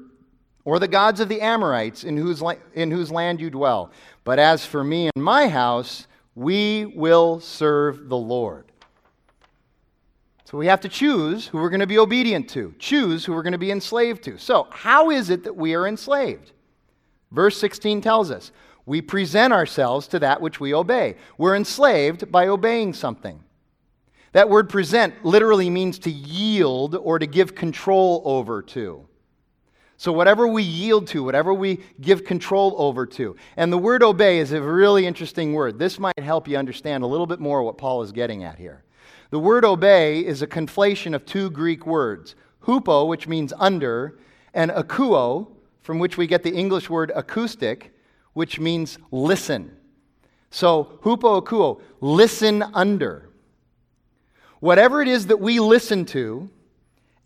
[0.68, 3.90] or the gods of the Amorites in whose, la- in whose land you dwell.
[4.26, 8.66] But as for me and my house, we will serve the Lord.
[10.44, 13.44] So we have to choose who we're going to be obedient to, choose who we're
[13.44, 14.38] going to be enslaved to.
[14.38, 16.52] So, how is it that we are enslaved?
[17.32, 18.52] Verse 16 tells us
[18.86, 21.16] we present ourselves to that which we obey.
[21.38, 23.42] We're enslaved by obeying something.
[24.34, 29.08] That word present literally means to yield or to give control over to.
[30.00, 33.36] So, whatever we yield to, whatever we give control over to.
[33.58, 35.80] And the word obey is a really interesting word.
[35.80, 38.84] This might help you understand a little bit more what Paul is getting at here.
[39.32, 44.20] The word obey is a conflation of two Greek words hupo, which means under,
[44.54, 45.48] and akuo,
[45.82, 47.92] from which we get the English word acoustic,
[48.34, 49.76] which means listen.
[50.52, 53.30] So, hupo akuo, listen under.
[54.60, 56.50] Whatever it is that we listen to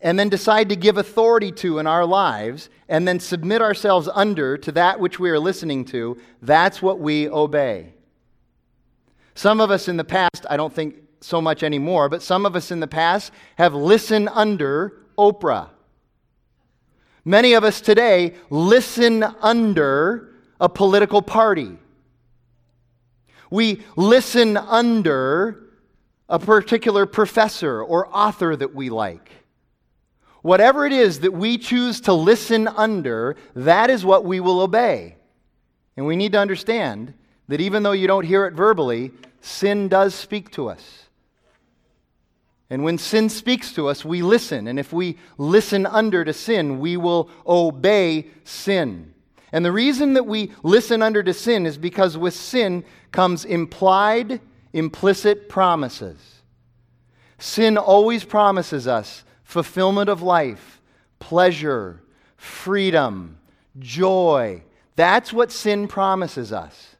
[0.02, 4.58] and then decide to give authority to in our lives and then submit ourselves under
[4.58, 7.94] to that which we are listening to, that's what we obey.
[9.34, 12.56] Some of us in the past, I don't think so much anymore, but some of
[12.56, 15.70] us in the past have listened under Oprah.
[17.24, 21.78] Many of us today listen under a political party.
[23.50, 25.62] We listen under
[26.28, 29.30] a particular professor or author that we like.
[30.42, 35.16] Whatever it is that we choose to listen under, that is what we will obey.
[35.96, 37.14] And we need to understand
[37.48, 41.04] that even though you don't hear it verbally, sin does speak to us.
[42.70, 44.66] And when sin speaks to us, we listen.
[44.66, 49.12] And if we listen under to sin, we will obey sin.
[49.52, 54.40] And the reason that we listen under to sin is because with sin comes implied,
[54.72, 56.40] implicit promises.
[57.38, 60.80] Sin always promises us fulfillment of life,
[61.18, 62.02] pleasure,
[62.36, 63.38] freedom,
[63.78, 64.62] joy.
[64.96, 66.96] That's what sin promises us.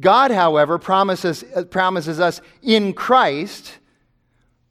[0.00, 3.78] God, however, promises, uh, promises us in Christ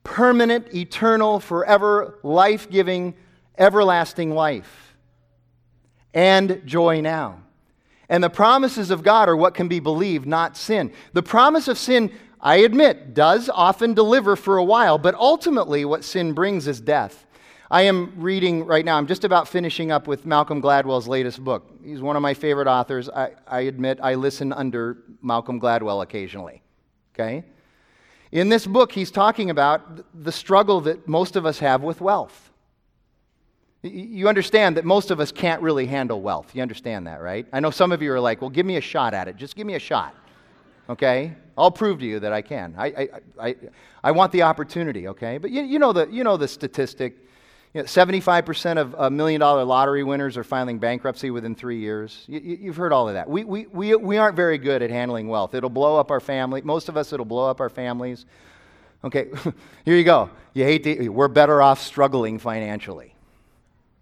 [0.03, 3.15] permanent, eternal, forever, life giving,
[3.57, 4.95] everlasting life
[6.13, 7.41] and joy now.
[8.07, 10.93] And the promises of God are what can be believed, not sin.
[11.13, 12.11] The promise of sin,
[12.45, 17.25] I admit, does often deliver for a while, but ultimately what sin brings is death.
[17.71, 21.67] I am reading right now, I'm just about finishing up with Malcolm Gladwell's latest book.
[21.83, 23.09] He's one of my favorite authors.
[23.09, 26.61] I, I admit I listen under Malcolm Gladwell occasionally.
[27.15, 27.43] Okay?
[28.31, 32.51] In this book, he's talking about the struggle that most of us have with wealth.
[33.81, 36.51] You understand that most of us can't really handle wealth.
[36.53, 37.47] You understand that, right?
[37.51, 39.35] I know some of you are like, well, give me a shot at it.
[39.35, 40.15] Just give me a shot.
[40.89, 41.33] Okay?
[41.57, 42.75] I'll prove to you that I can.
[42.77, 43.55] I, I, I,
[44.03, 45.37] I want the opportunity, okay?
[45.37, 47.17] But you, you, know, the, you know the statistic
[47.75, 52.23] you know, 75% of uh, million dollar lottery winners are filing bankruptcy within three years.
[52.25, 53.29] You, have heard all of that.
[53.29, 55.53] We, we, we, we aren't very good at handling wealth.
[55.53, 56.61] It'll blow up our family.
[56.61, 58.25] Most of us, it'll blow up our families.
[59.03, 59.27] Okay,
[59.85, 60.29] here you go.
[60.53, 63.13] You hate to, we're better off struggling financially.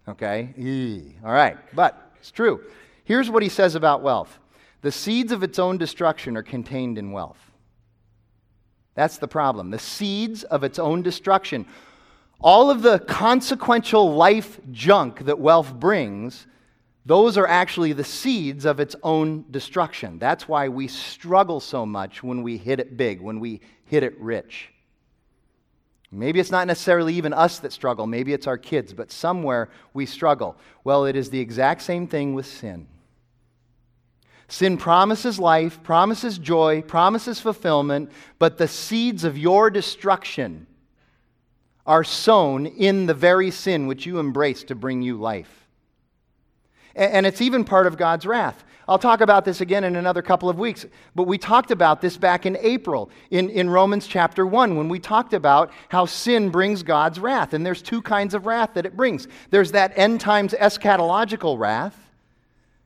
[0.07, 0.53] Okay?
[0.55, 1.15] Eee.
[1.25, 2.63] All right, but it's true.
[3.05, 4.37] Here's what he says about wealth
[4.83, 7.39] the seeds of its own destruction are contained in wealth.
[8.93, 9.71] That's the problem.
[9.71, 11.65] The seeds of its own destruction
[12.43, 16.45] all of the consequential life junk that wealth brings,
[17.05, 20.19] those are actually the seeds of its own destruction.
[20.19, 24.19] That's why we struggle so much when we hit it big, when we hit it
[24.19, 24.69] rich.
[26.11, 30.05] Maybe it's not necessarily even us that struggle, maybe it's our kids, but somewhere we
[30.05, 30.57] struggle.
[30.83, 32.87] Well, it is the exact same thing with sin.
[34.53, 40.67] Sin promises life, promises joy, promises fulfillment, but the seeds of your destruction
[41.87, 45.67] are sown in the very sin which you embrace to bring you life.
[46.93, 48.63] And it's even part of God's wrath.
[48.87, 50.85] I'll talk about this again in another couple of weeks,
[51.15, 54.99] but we talked about this back in April in, in Romans chapter 1 when we
[54.99, 57.55] talked about how sin brings God's wrath.
[57.55, 62.02] And there's two kinds of wrath that it brings there's that end times eschatological wrath.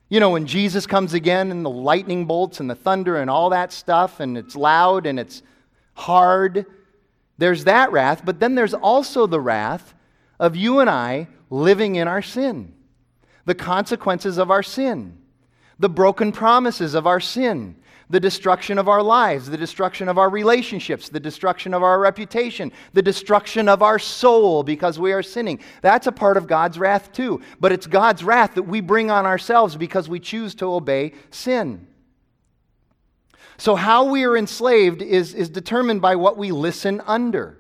[0.10, 3.50] You know, when Jesus comes again and the lightning bolts and the thunder and all
[3.50, 5.44] that stuff, and it's loud and it's
[5.96, 6.66] hard,
[7.38, 8.24] there's that wrath.
[8.24, 9.94] But then there's also the wrath
[10.40, 12.74] of you and I living in our sin
[13.48, 15.18] the consequences of our sin,
[15.80, 17.78] the broken promises of our sin,
[18.10, 22.72] the destruction of our lives, the destruction of our relationships, the destruction of our reputation,
[22.94, 25.60] the destruction of our soul because we are sinning.
[25.82, 27.42] That's a part of God's wrath too.
[27.60, 31.88] But it's God's wrath that we bring on ourselves because we choose to obey sin.
[33.58, 37.58] So, how we are enslaved is, is determined by what we listen under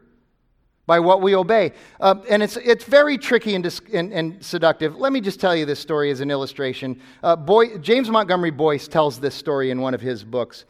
[0.87, 1.73] by what we obey.
[1.99, 4.95] Uh, and it's, it's very tricky and, dis- and, and, seductive.
[4.95, 6.99] Let me just tell you this story as an illustration.
[7.21, 10.65] Uh, Boy, James Montgomery Boice tells this story in one of his books.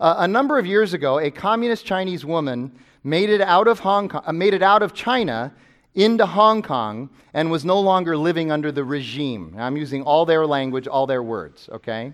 [0.00, 2.72] Uh, a number of years ago, a communist Chinese woman
[3.04, 5.54] made it out of, Hong Kong, uh, made it out of China
[5.94, 9.54] into Hong Kong and was no longer living under the regime.
[9.58, 12.12] I'm using all their language, all their words, okay?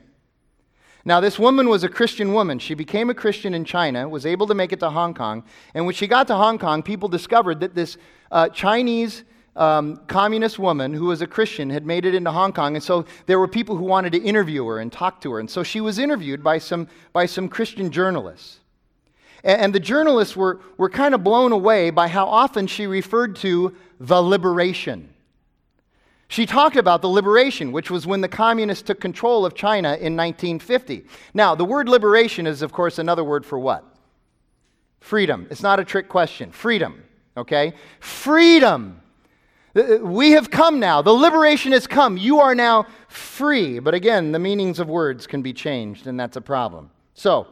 [1.06, 2.58] Now, this woman was a Christian woman.
[2.58, 5.44] She became a Christian in China, was able to make it to Hong Kong.
[5.72, 7.96] And when she got to Hong Kong, people discovered that this
[8.32, 9.22] uh, Chinese
[9.54, 12.74] um, communist woman who was a Christian had made it into Hong Kong.
[12.74, 15.38] And so there were people who wanted to interview her and talk to her.
[15.38, 18.58] And so she was interviewed by some, by some Christian journalists.
[19.44, 23.36] And, and the journalists were, were kind of blown away by how often she referred
[23.36, 25.10] to the liberation.
[26.28, 30.16] She talked about the liberation, which was when the communists took control of China in
[30.16, 31.06] 1950.
[31.34, 33.84] Now, the word liberation is, of course, another word for what?
[35.00, 35.46] Freedom.
[35.50, 36.50] It's not a trick question.
[36.50, 37.04] Freedom,
[37.36, 37.74] okay?
[38.00, 39.00] Freedom.
[39.76, 41.00] Uh, we have come now.
[41.00, 42.16] The liberation has come.
[42.16, 43.78] You are now free.
[43.78, 46.90] But again, the meanings of words can be changed, and that's a problem.
[47.14, 47.46] So,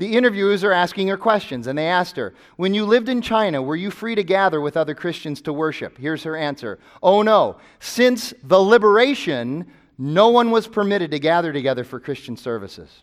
[0.00, 3.60] the interviewers are asking her questions, and they asked her, When you lived in China,
[3.60, 5.98] were you free to gather with other Christians to worship?
[5.98, 7.58] Here's her answer Oh, no.
[7.80, 13.02] Since the liberation, no one was permitted to gather together for Christian services.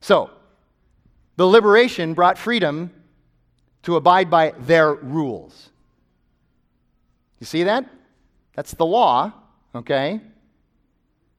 [0.00, 0.30] So,
[1.34, 2.92] the liberation brought freedom
[3.82, 5.70] to abide by their rules.
[7.40, 7.90] You see that?
[8.54, 9.32] That's the law,
[9.74, 10.20] okay?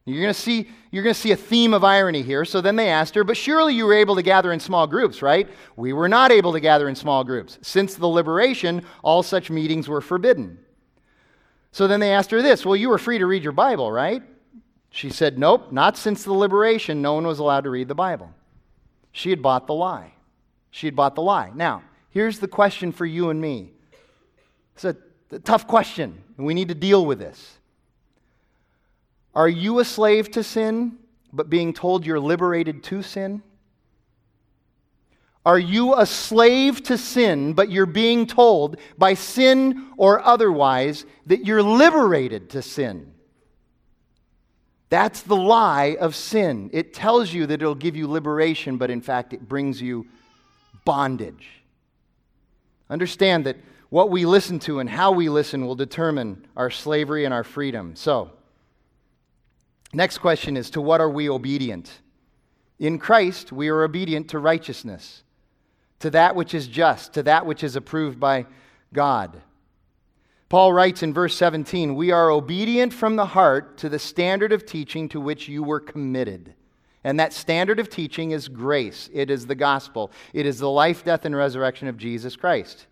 [0.04, 2.46] You're going to see you're going to see a theme of irony here.
[2.46, 5.22] So then they asked her, "But surely you were able to gather in small groups,
[5.22, 7.60] right?" "We were not able to gather in small groups.
[7.62, 10.58] Since the liberation, all such meetings were forbidden."
[11.74, 14.24] So then they asked her this, "Well, you were free to read your Bible, right?"
[14.90, 17.02] She said, "Nope, not since the liberation.
[17.02, 18.30] No one was allowed to read the Bible."
[19.12, 20.14] She had bought the lie.
[20.72, 21.52] She had bought the lie.
[21.54, 23.74] Now, here's the question for you and me.
[24.76, 24.96] It's a,
[25.44, 27.60] tough question, and we need to deal with this.
[29.36, 30.98] Are you a slave to sin,
[31.34, 33.44] but being told you're liberated to sin?
[35.46, 41.46] Are you a slave to sin, but you're being told by sin or otherwise that
[41.46, 43.14] you're liberated to sin?
[44.90, 46.70] That's the lie of sin.
[46.74, 50.08] It tells you that it'll give you liberation, but in fact, it brings you
[50.84, 51.48] bondage.
[52.90, 53.58] Understand that
[53.90, 57.96] what we listen to and how we listen will determine our slavery and our freedom.
[57.96, 58.32] So,
[59.94, 62.02] Next question is To what are we obedient?
[62.80, 65.24] In Christ, we are obedient to righteousness,
[66.00, 68.46] to that which is just, to that which is approved by
[68.92, 69.42] God.
[70.50, 74.66] Paul writes in verse 17, We are obedient from the heart to the standard of
[74.66, 76.54] teaching to which you were committed.
[77.04, 79.10] And that standard of teaching is grace.
[79.14, 80.12] It is the gospel.
[80.34, 82.88] It is the life, death, and resurrection of Jesus Christ.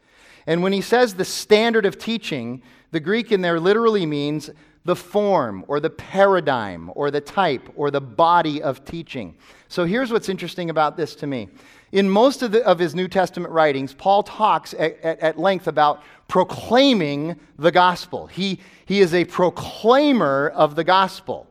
[0.45, 4.49] And when he says the standard of teaching, the Greek in there literally means
[4.85, 9.35] the form or the paradigm or the type or the body of teaching.
[9.69, 11.49] So here's what's interesting about this to me.
[11.91, 15.67] In most of, the, of his New Testament writings, Paul talks at, at, at length
[15.67, 18.27] about proclaiming the gospel.
[18.27, 21.47] He, he is a proclaimer of the gospel.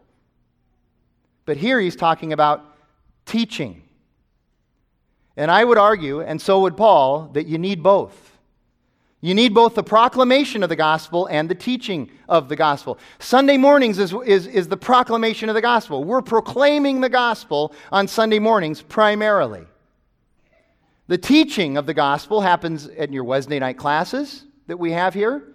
[1.45, 2.65] But here he's talking about
[3.25, 3.83] teaching.
[5.37, 8.32] And I would argue, and so would Paul, that you need both.
[9.25, 12.99] You need both the proclamation of the gospel and the teaching of the gospel.
[13.21, 16.03] Sunday mornings is, is, is the proclamation of the gospel.
[16.03, 19.65] We're proclaiming the gospel on Sunday mornings primarily.
[21.07, 25.55] The teaching of the gospel happens in your Wednesday night classes that we have here.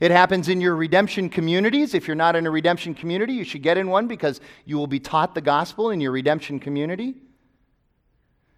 [0.00, 1.92] It happens in your redemption communities.
[1.92, 4.86] If you're not in a redemption community, you should get in one because you will
[4.86, 7.14] be taught the gospel in your redemption community.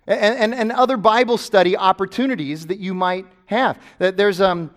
[0.07, 3.79] And, and, and other Bible study opportunities that you might have.
[3.99, 4.71] That there's um,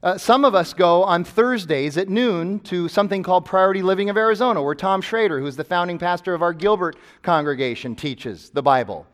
[0.00, 4.16] uh, some of us go on Thursdays at noon to something called Priority Living of
[4.16, 9.06] Arizona, where Tom Schrader, who's the founding pastor of our Gilbert congregation, teaches the Bible.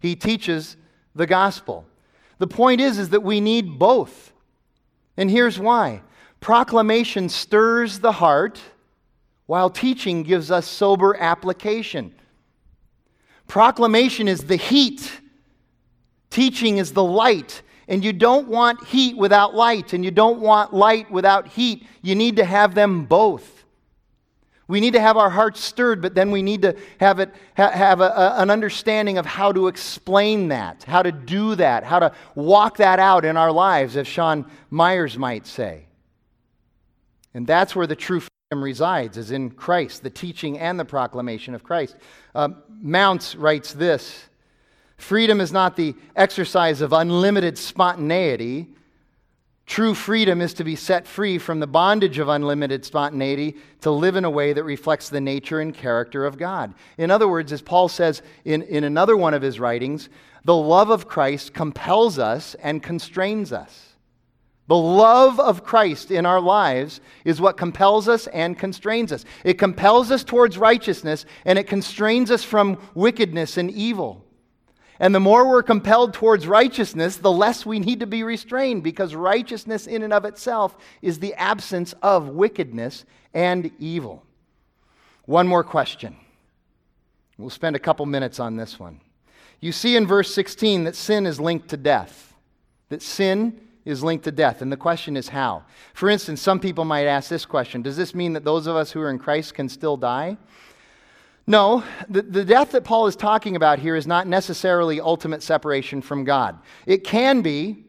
[0.00, 0.76] He teaches
[1.14, 1.84] the gospel.
[2.38, 4.32] The point is, is that we need both.
[5.16, 6.02] And here's why
[6.40, 8.60] proclamation stirs the heart,
[9.46, 12.14] while teaching gives us sober application.
[13.48, 15.20] Proclamation is the heat,
[16.30, 17.62] teaching is the light.
[17.88, 21.86] And you don't want heat without light, and you don't want light without heat.
[22.02, 23.64] You need to have them both.
[24.68, 27.70] We need to have our hearts stirred, but then we need to have, it, ha-
[27.70, 31.98] have a, a, an understanding of how to explain that, how to do that, how
[31.98, 35.86] to walk that out in our lives, as Sean Myers might say.
[37.32, 41.54] And that's where the true freedom resides, is in Christ, the teaching and the proclamation
[41.54, 41.96] of Christ.
[42.34, 44.27] Uh, Mounce writes this
[44.98, 48.68] Freedom is not the exercise of unlimited spontaneity.
[49.64, 54.16] True freedom is to be set free from the bondage of unlimited spontaneity to live
[54.16, 56.74] in a way that reflects the nature and character of God.
[56.98, 60.08] In other words, as Paul says in, in another one of his writings,
[60.44, 63.94] the love of Christ compels us and constrains us.
[64.66, 69.24] The love of Christ in our lives is what compels us and constrains us.
[69.44, 74.24] It compels us towards righteousness and it constrains us from wickedness and evil.
[75.00, 79.14] And the more we're compelled towards righteousness, the less we need to be restrained because
[79.14, 84.24] righteousness in and of itself is the absence of wickedness and evil.
[85.26, 86.16] One more question.
[87.36, 89.00] We'll spend a couple minutes on this one.
[89.60, 92.34] You see in verse 16 that sin is linked to death,
[92.88, 94.62] that sin is linked to death.
[94.62, 95.64] And the question is how?
[95.94, 98.92] For instance, some people might ask this question Does this mean that those of us
[98.92, 100.36] who are in Christ can still die?
[101.48, 106.02] No, the, the death that Paul is talking about here is not necessarily ultimate separation
[106.02, 106.58] from God.
[106.84, 107.86] It can be.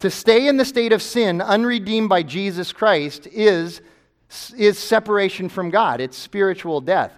[0.00, 3.80] To stay in the state of sin, unredeemed by Jesus Christ, is,
[4.56, 6.00] is separation from God.
[6.00, 7.12] It's spiritual death.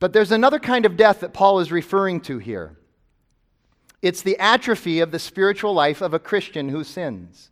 [0.00, 2.76] But there's another kind of death that Paul is referring to here.
[4.02, 7.50] It's the atrophy of the spiritual life of a Christian who sins.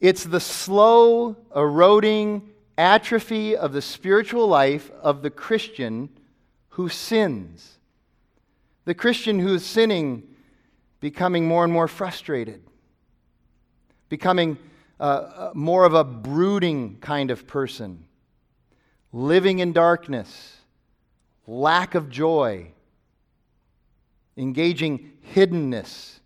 [0.00, 6.08] It's the slow, eroding, atrophy of the spiritual life of the Christian
[6.70, 7.78] who sins.
[8.84, 10.22] The Christian who is sinning,
[11.00, 12.62] becoming more and more frustrated,
[14.08, 14.58] becoming
[14.98, 18.04] uh, uh, more of a brooding kind of person,
[19.12, 20.58] living in darkness,
[21.46, 22.68] lack of joy,
[24.36, 26.20] engaging hiddenness,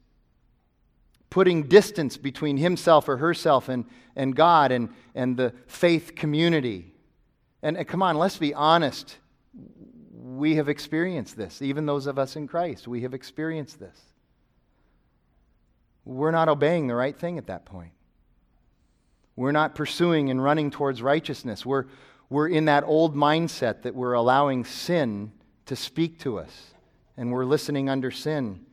[1.30, 3.84] putting distance between himself or herself and,
[4.16, 6.92] and God and, and the faith community.
[7.62, 9.16] And, and come on, let's be honest.
[10.12, 11.62] We have experienced this.
[11.62, 13.98] Even those of us in Christ, we have experienced this.
[16.04, 17.92] We're not obeying the right thing at that point.
[19.34, 21.66] We're not pursuing and running towards righteousness.
[21.66, 21.86] We're,
[22.30, 25.32] we're in that old mindset that we're allowing sin
[25.66, 26.70] to speak to us
[27.16, 28.64] and we're listening under sin.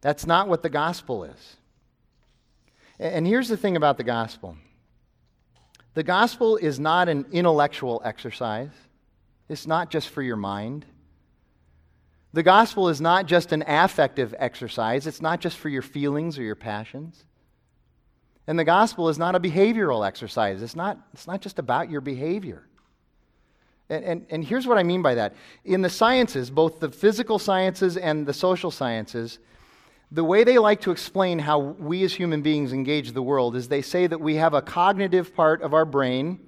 [0.00, 1.56] That's not what the gospel is.
[2.98, 4.56] And here's the thing about the gospel
[5.94, 8.72] the gospel is not an intellectual exercise,
[9.48, 10.84] it's not just for your mind.
[12.32, 16.42] The gospel is not just an affective exercise, it's not just for your feelings or
[16.42, 17.24] your passions.
[18.46, 22.02] And the gospel is not a behavioral exercise, it's not, it's not just about your
[22.02, 22.68] behavior.
[23.88, 25.34] And, and, and here's what I mean by that.
[25.64, 29.38] In the sciences, both the physical sciences and the social sciences,
[30.10, 33.68] the way they like to explain how we as human beings engage the world is
[33.68, 36.38] they say that we have a cognitive part of our brain,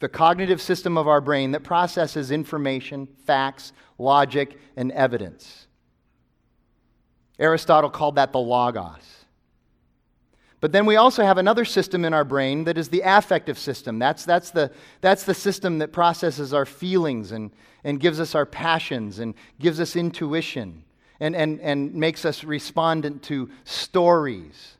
[0.00, 5.68] the cognitive system of our brain that processes information, facts, logic, and evidence.
[7.38, 9.24] Aristotle called that the logos.
[10.60, 13.98] But then we also have another system in our brain that is the affective system.
[13.98, 17.50] That's, that's, the, that's the system that processes our feelings and,
[17.84, 20.83] and gives us our passions and gives us intuition
[21.24, 24.76] and, and, and makes us respondent to stories,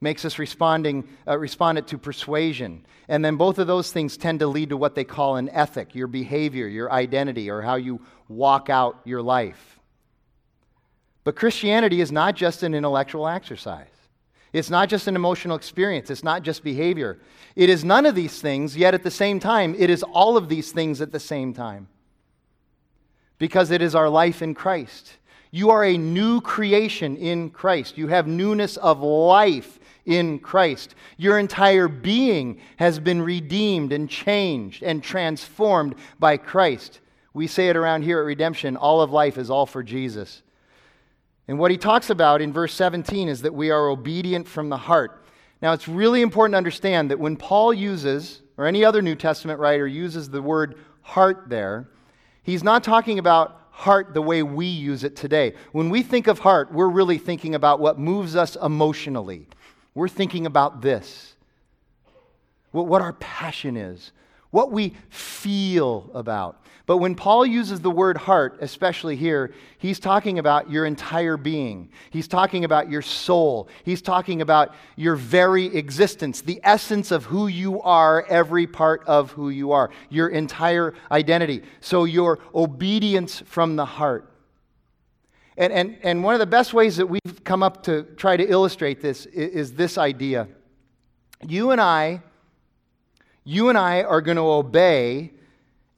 [0.00, 2.84] makes us responding, uh, respondent to persuasion.
[3.06, 5.94] And then both of those things tend to lead to what they call an ethic,
[5.94, 9.78] your behavior, your identity, or how you walk out your life.
[11.22, 13.86] But Christianity is not just an intellectual exercise.
[14.52, 16.10] It's not just an emotional experience.
[16.10, 17.20] It's not just behavior.
[17.54, 20.48] It is none of these things, yet at the same time, it is all of
[20.48, 21.86] these things at the same time
[23.42, 25.14] because it is our life in Christ.
[25.50, 27.98] You are a new creation in Christ.
[27.98, 30.94] You have newness of life in Christ.
[31.16, 37.00] Your entire being has been redeemed and changed and transformed by Christ.
[37.34, 40.44] We say it around here at Redemption all of life is all for Jesus.
[41.48, 44.76] And what he talks about in verse 17 is that we are obedient from the
[44.76, 45.24] heart.
[45.60, 49.58] Now, it's really important to understand that when Paul uses, or any other New Testament
[49.58, 51.88] writer uses the word heart there,
[52.42, 55.54] he's not talking about heart the way we use it today.
[55.72, 59.48] When we think of heart, we're really thinking about what moves us emotionally.
[59.94, 61.34] We're thinking about this
[62.72, 64.12] what our passion is,
[64.50, 66.61] what we feel about.
[66.84, 71.90] But when Paul uses the word heart, especially here, he's talking about your entire being.
[72.10, 73.68] He's talking about your soul.
[73.84, 79.30] He's talking about your very existence, the essence of who you are, every part of
[79.30, 81.62] who you are, your entire identity.
[81.80, 84.28] So, your obedience from the heart.
[85.56, 88.44] And, and, and one of the best ways that we've come up to try to
[88.44, 90.48] illustrate this is, is this idea.
[91.46, 92.22] You and I,
[93.44, 95.32] you and I are going to obey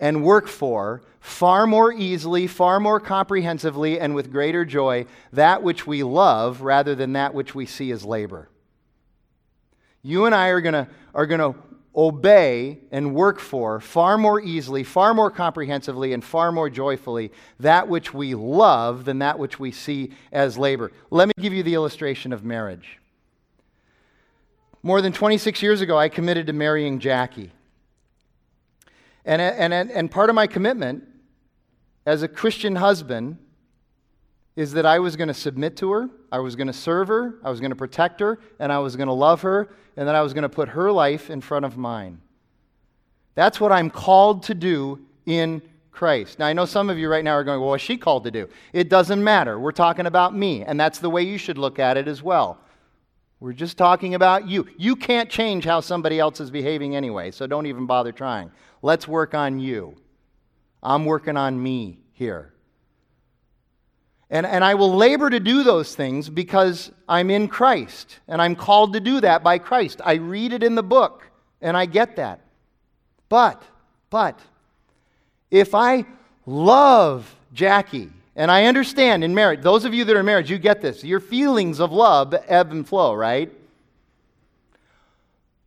[0.04, 5.86] and work for far more easily, far more comprehensively, and with greater joy that which
[5.86, 8.50] we love rather than that which we see as labor.
[10.02, 11.54] You and I are going are to
[11.96, 17.88] obey and work for far more easily, far more comprehensively, and far more joyfully that
[17.88, 20.92] which we love than that which we see as labor.
[21.10, 22.98] Let me give you the illustration of marriage.
[24.82, 27.52] More than 26 years ago, I committed to marrying Jackie.
[29.24, 31.04] And, and, and part of my commitment
[32.06, 33.38] as a Christian husband
[34.56, 37.34] is that I was going to submit to her, I was going to serve her,
[37.42, 40.14] I was going to protect her, and I was going to love her, and that
[40.14, 42.20] I was going to put her life in front of mine.
[43.34, 45.60] That's what I'm called to do in
[45.90, 46.38] Christ.
[46.38, 48.30] Now, I know some of you right now are going, well, what's she called to
[48.30, 48.48] do?
[48.72, 49.58] It doesn't matter.
[49.58, 52.58] We're talking about me, and that's the way you should look at it as well.
[53.40, 54.66] We're just talking about you.
[54.76, 58.50] You can't change how somebody else is behaving anyway, so don't even bother trying.
[58.84, 59.96] Let's work on you.
[60.82, 62.52] I'm working on me here.
[64.28, 68.54] And, and I will labor to do those things because I'm in Christ, and I'm
[68.54, 70.02] called to do that by Christ.
[70.04, 71.26] I read it in the book,
[71.62, 72.40] and I get that.
[73.30, 73.62] But,
[74.10, 74.38] but,
[75.50, 76.04] if I
[76.44, 80.82] love Jackie, and I understand in marriage, those of you that are married, you get
[80.82, 81.02] this.
[81.02, 83.50] Your feelings of love ebb and flow, right?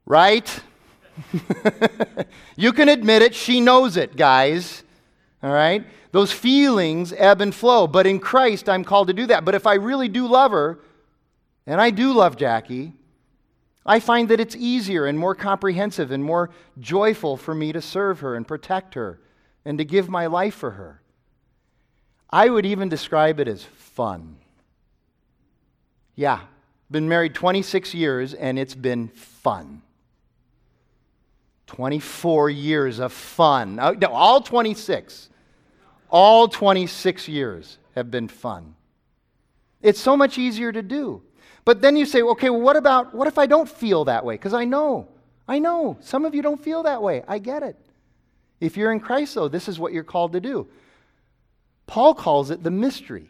[0.05, 0.61] Right?
[2.55, 3.35] you can admit it.
[3.35, 4.83] She knows it, guys.
[5.41, 5.85] All right?
[6.11, 7.87] Those feelings ebb and flow.
[7.87, 9.45] But in Christ, I'm called to do that.
[9.45, 10.79] But if I really do love her,
[11.65, 12.93] and I do love Jackie,
[13.85, 16.49] I find that it's easier and more comprehensive and more
[16.79, 19.19] joyful for me to serve her and protect her
[19.63, 21.01] and to give my life for her.
[22.29, 24.37] I would even describe it as fun.
[26.15, 26.41] Yeah,
[26.91, 29.81] been married 26 years and it's been fun.
[31.67, 33.79] 24 years of fun.
[33.79, 35.29] Uh, no, all 26.
[36.09, 38.75] All 26 years have been fun.
[39.81, 41.21] It's so much easier to do.
[41.65, 44.35] But then you say, okay, well, what about, what if I don't feel that way?
[44.35, 45.09] Because I know,
[45.47, 47.23] I know, some of you don't feel that way.
[47.27, 47.75] I get it.
[48.59, 50.67] If you're in Christ, though, this is what you're called to do.
[51.85, 53.29] Paul calls it the mystery.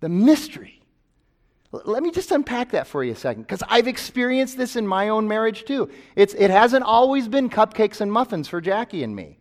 [0.00, 0.77] The mystery.
[1.70, 5.10] Let me just unpack that for you a second, because I've experienced this in my
[5.10, 5.90] own marriage too.
[6.16, 9.38] It's, it hasn't always been cupcakes and muffins for Jackie and me.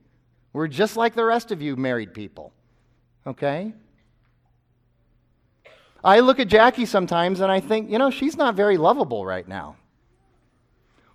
[0.52, 2.52] We're just like the rest of you married people,
[3.26, 3.74] okay?
[6.04, 9.48] I look at Jackie sometimes and I think, you know, she's not very lovable right
[9.48, 9.78] now.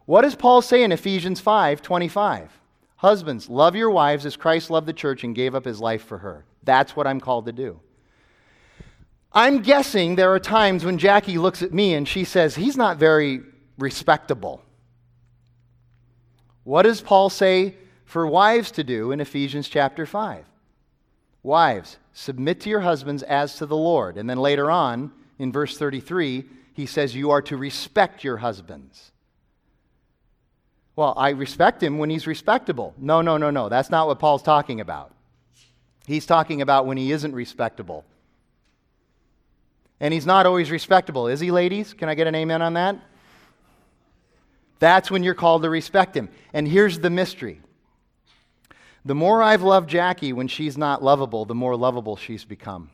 [0.07, 2.51] What does Paul say in Ephesians 5 25?
[2.97, 6.19] Husbands, love your wives as Christ loved the church and gave up his life for
[6.19, 6.45] her.
[6.63, 7.81] That's what I'm called to do.
[9.35, 12.99] I'm guessing there are times when Jackie looks at me and she says, He's not
[12.99, 13.41] very
[13.79, 14.63] respectable.
[16.65, 17.75] What does Paul say
[18.05, 20.45] for wives to do in Ephesians chapter 5?
[21.43, 24.17] Wives, submit to your husbands as to the Lord.
[24.17, 29.11] And then later on, in verse 33, he says, You are to respect your husbands.
[30.95, 32.95] Well, I respect him when he's respectable.
[32.99, 33.71] No, no, no, no.
[33.71, 35.11] That's not what Paul's talking about.
[36.07, 38.05] He's talking about when he isn't respectable
[40.03, 41.29] and he's not always respectable.
[41.29, 41.95] Is he, ladies?
[41.95, 42.99] Can I get an amen on that?
[44.81, 46.29] That's when you're called to respect him.
[46.53, 47.61] And here's the mystery
[49.05, 52.91] the more I've loved Jackie when she's not lovable, the more lovable she's become.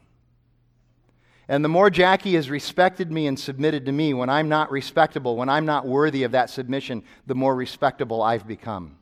[1.49, 5.35] And the more Jackie has respected me and submitted to me when I'm not respectable,
[5.35, 8.97] when I'm not worthy of that submission, the more respectable I've become.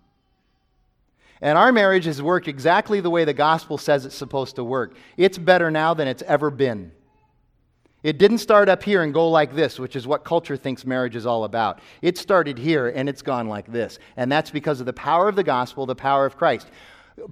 [1.41, 4.97] And our marriage has worked exactly the way the gospel says it's supposed to work.
[5.17, 6.93] It's better now than it's ever been.
[8.07, 11.17] It didn't start up here and go like this, which is what culture thinks marriage
[11.17, 11.81] is all about.
[12.03, 13.99] It started here and it's gone like this.
[14.17, 16.69] And that's because of the power of the gospel, the power of Christ.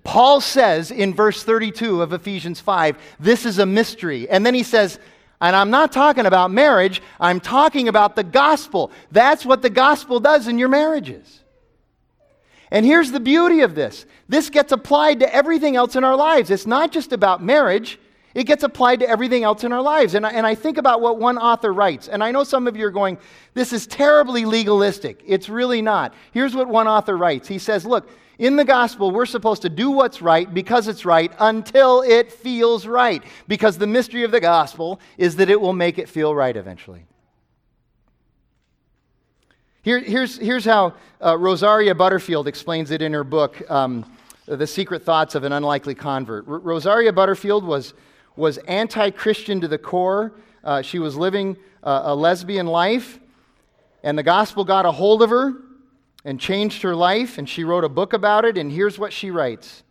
[0.03, 4.29] Paul says in verse 32 of Ephesians 5, this is a mystery.
[4.29, 4.99] And then he says,
[5.41, 8.91] and I'm not talking about marriage, I'm talking about the gospel.
[9.13, 11.41] That's what the gospel does in your marriages.
[12.73, 16.51] And here's the beauty of this this gets applied to everything else in our lives.
[16.51, 18.01] It's not just about marriage,
[18.35, 20.15] it gets applied to everything else in our lives.
[20.15, 22.77] And I, and I think about what one author writes, and I know some of
[22.77, 23.19] you are going,
[23.55, 25.23] this is terribly legalistic.
[25.25, 26.15] It's really not.
[26.33, 28.09] Here's what one author writes He says, Look,
[28.39, 32.87] in the gospel, we're supposed to do what's right because it's right until it feels
[32.87, 33.23] right.
[33.47, 37.07] Because the mystery of the gospel is that it will make it feel right eventually.
[39.83, 44.11] Here, here's, here's how uh, Rosaria Butterfield explains it in her book, um,
[44.47, 46.49] The Secret Thoughts of an Unlikely Convert.
[46.49, 47.93] R- Rosaria Butterfield was
[48.37, 50.33] was anti Christian to the core.
[50.63, 53.19] Uh, she was living uh, a lesbian life,
[54.03, 55.55] and the gospel got a hold of her
[56.25, 58.57] and changed her life, and she wrote a book about it.
[58.57, 59.83] And here's what she writes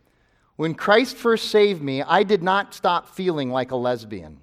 [0.55, 4.39] When Christ first saved me, I did not stop feeling like a lesbian.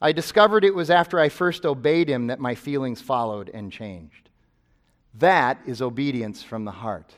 [0.00, 4.30] I discovered it was after I first obeyed him that my feelings followed and changed.
[5.14, 7.14] That is obedience from the heart.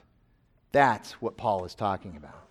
[0.72, 2.46] That's what Paul is talking about.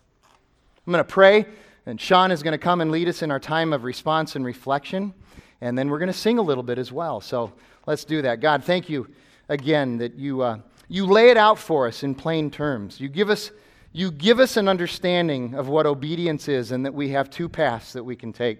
[0.85, 1.45] I'm going to pray.
[1.85, 4.45] And Sean is going to come and lead us in our time of response and
[4.45, 5.13] reflection.
[5.61, 7.19] And then we're going to sing a little bit as well.
[7.21, 7.53] So
[7.85, 8.39] let's do that.
[8.39, 9.07] God, thank you
[9.49, 12.99] again that you, uh, you lay it out for us in plain terms.
[12.99, 13.51] You give, us,
[13.91, 17.93] you give us an understanding of what obedience is and that we have two paths
[17.93, 18.59] that we can take.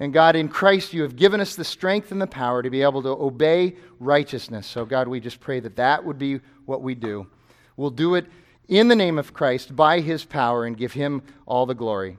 [0.00, 2.82] And God, in Christ, you have given us the strength and the power to be
[2.82, 4.66] able to obey righteousness.
[4.66, 7.26] So, God, we just pray that that would be what we do.
[7.76, 8.26] We'll do it
[8.68, 12.18] in the name of Christ by his power and give him all the glory.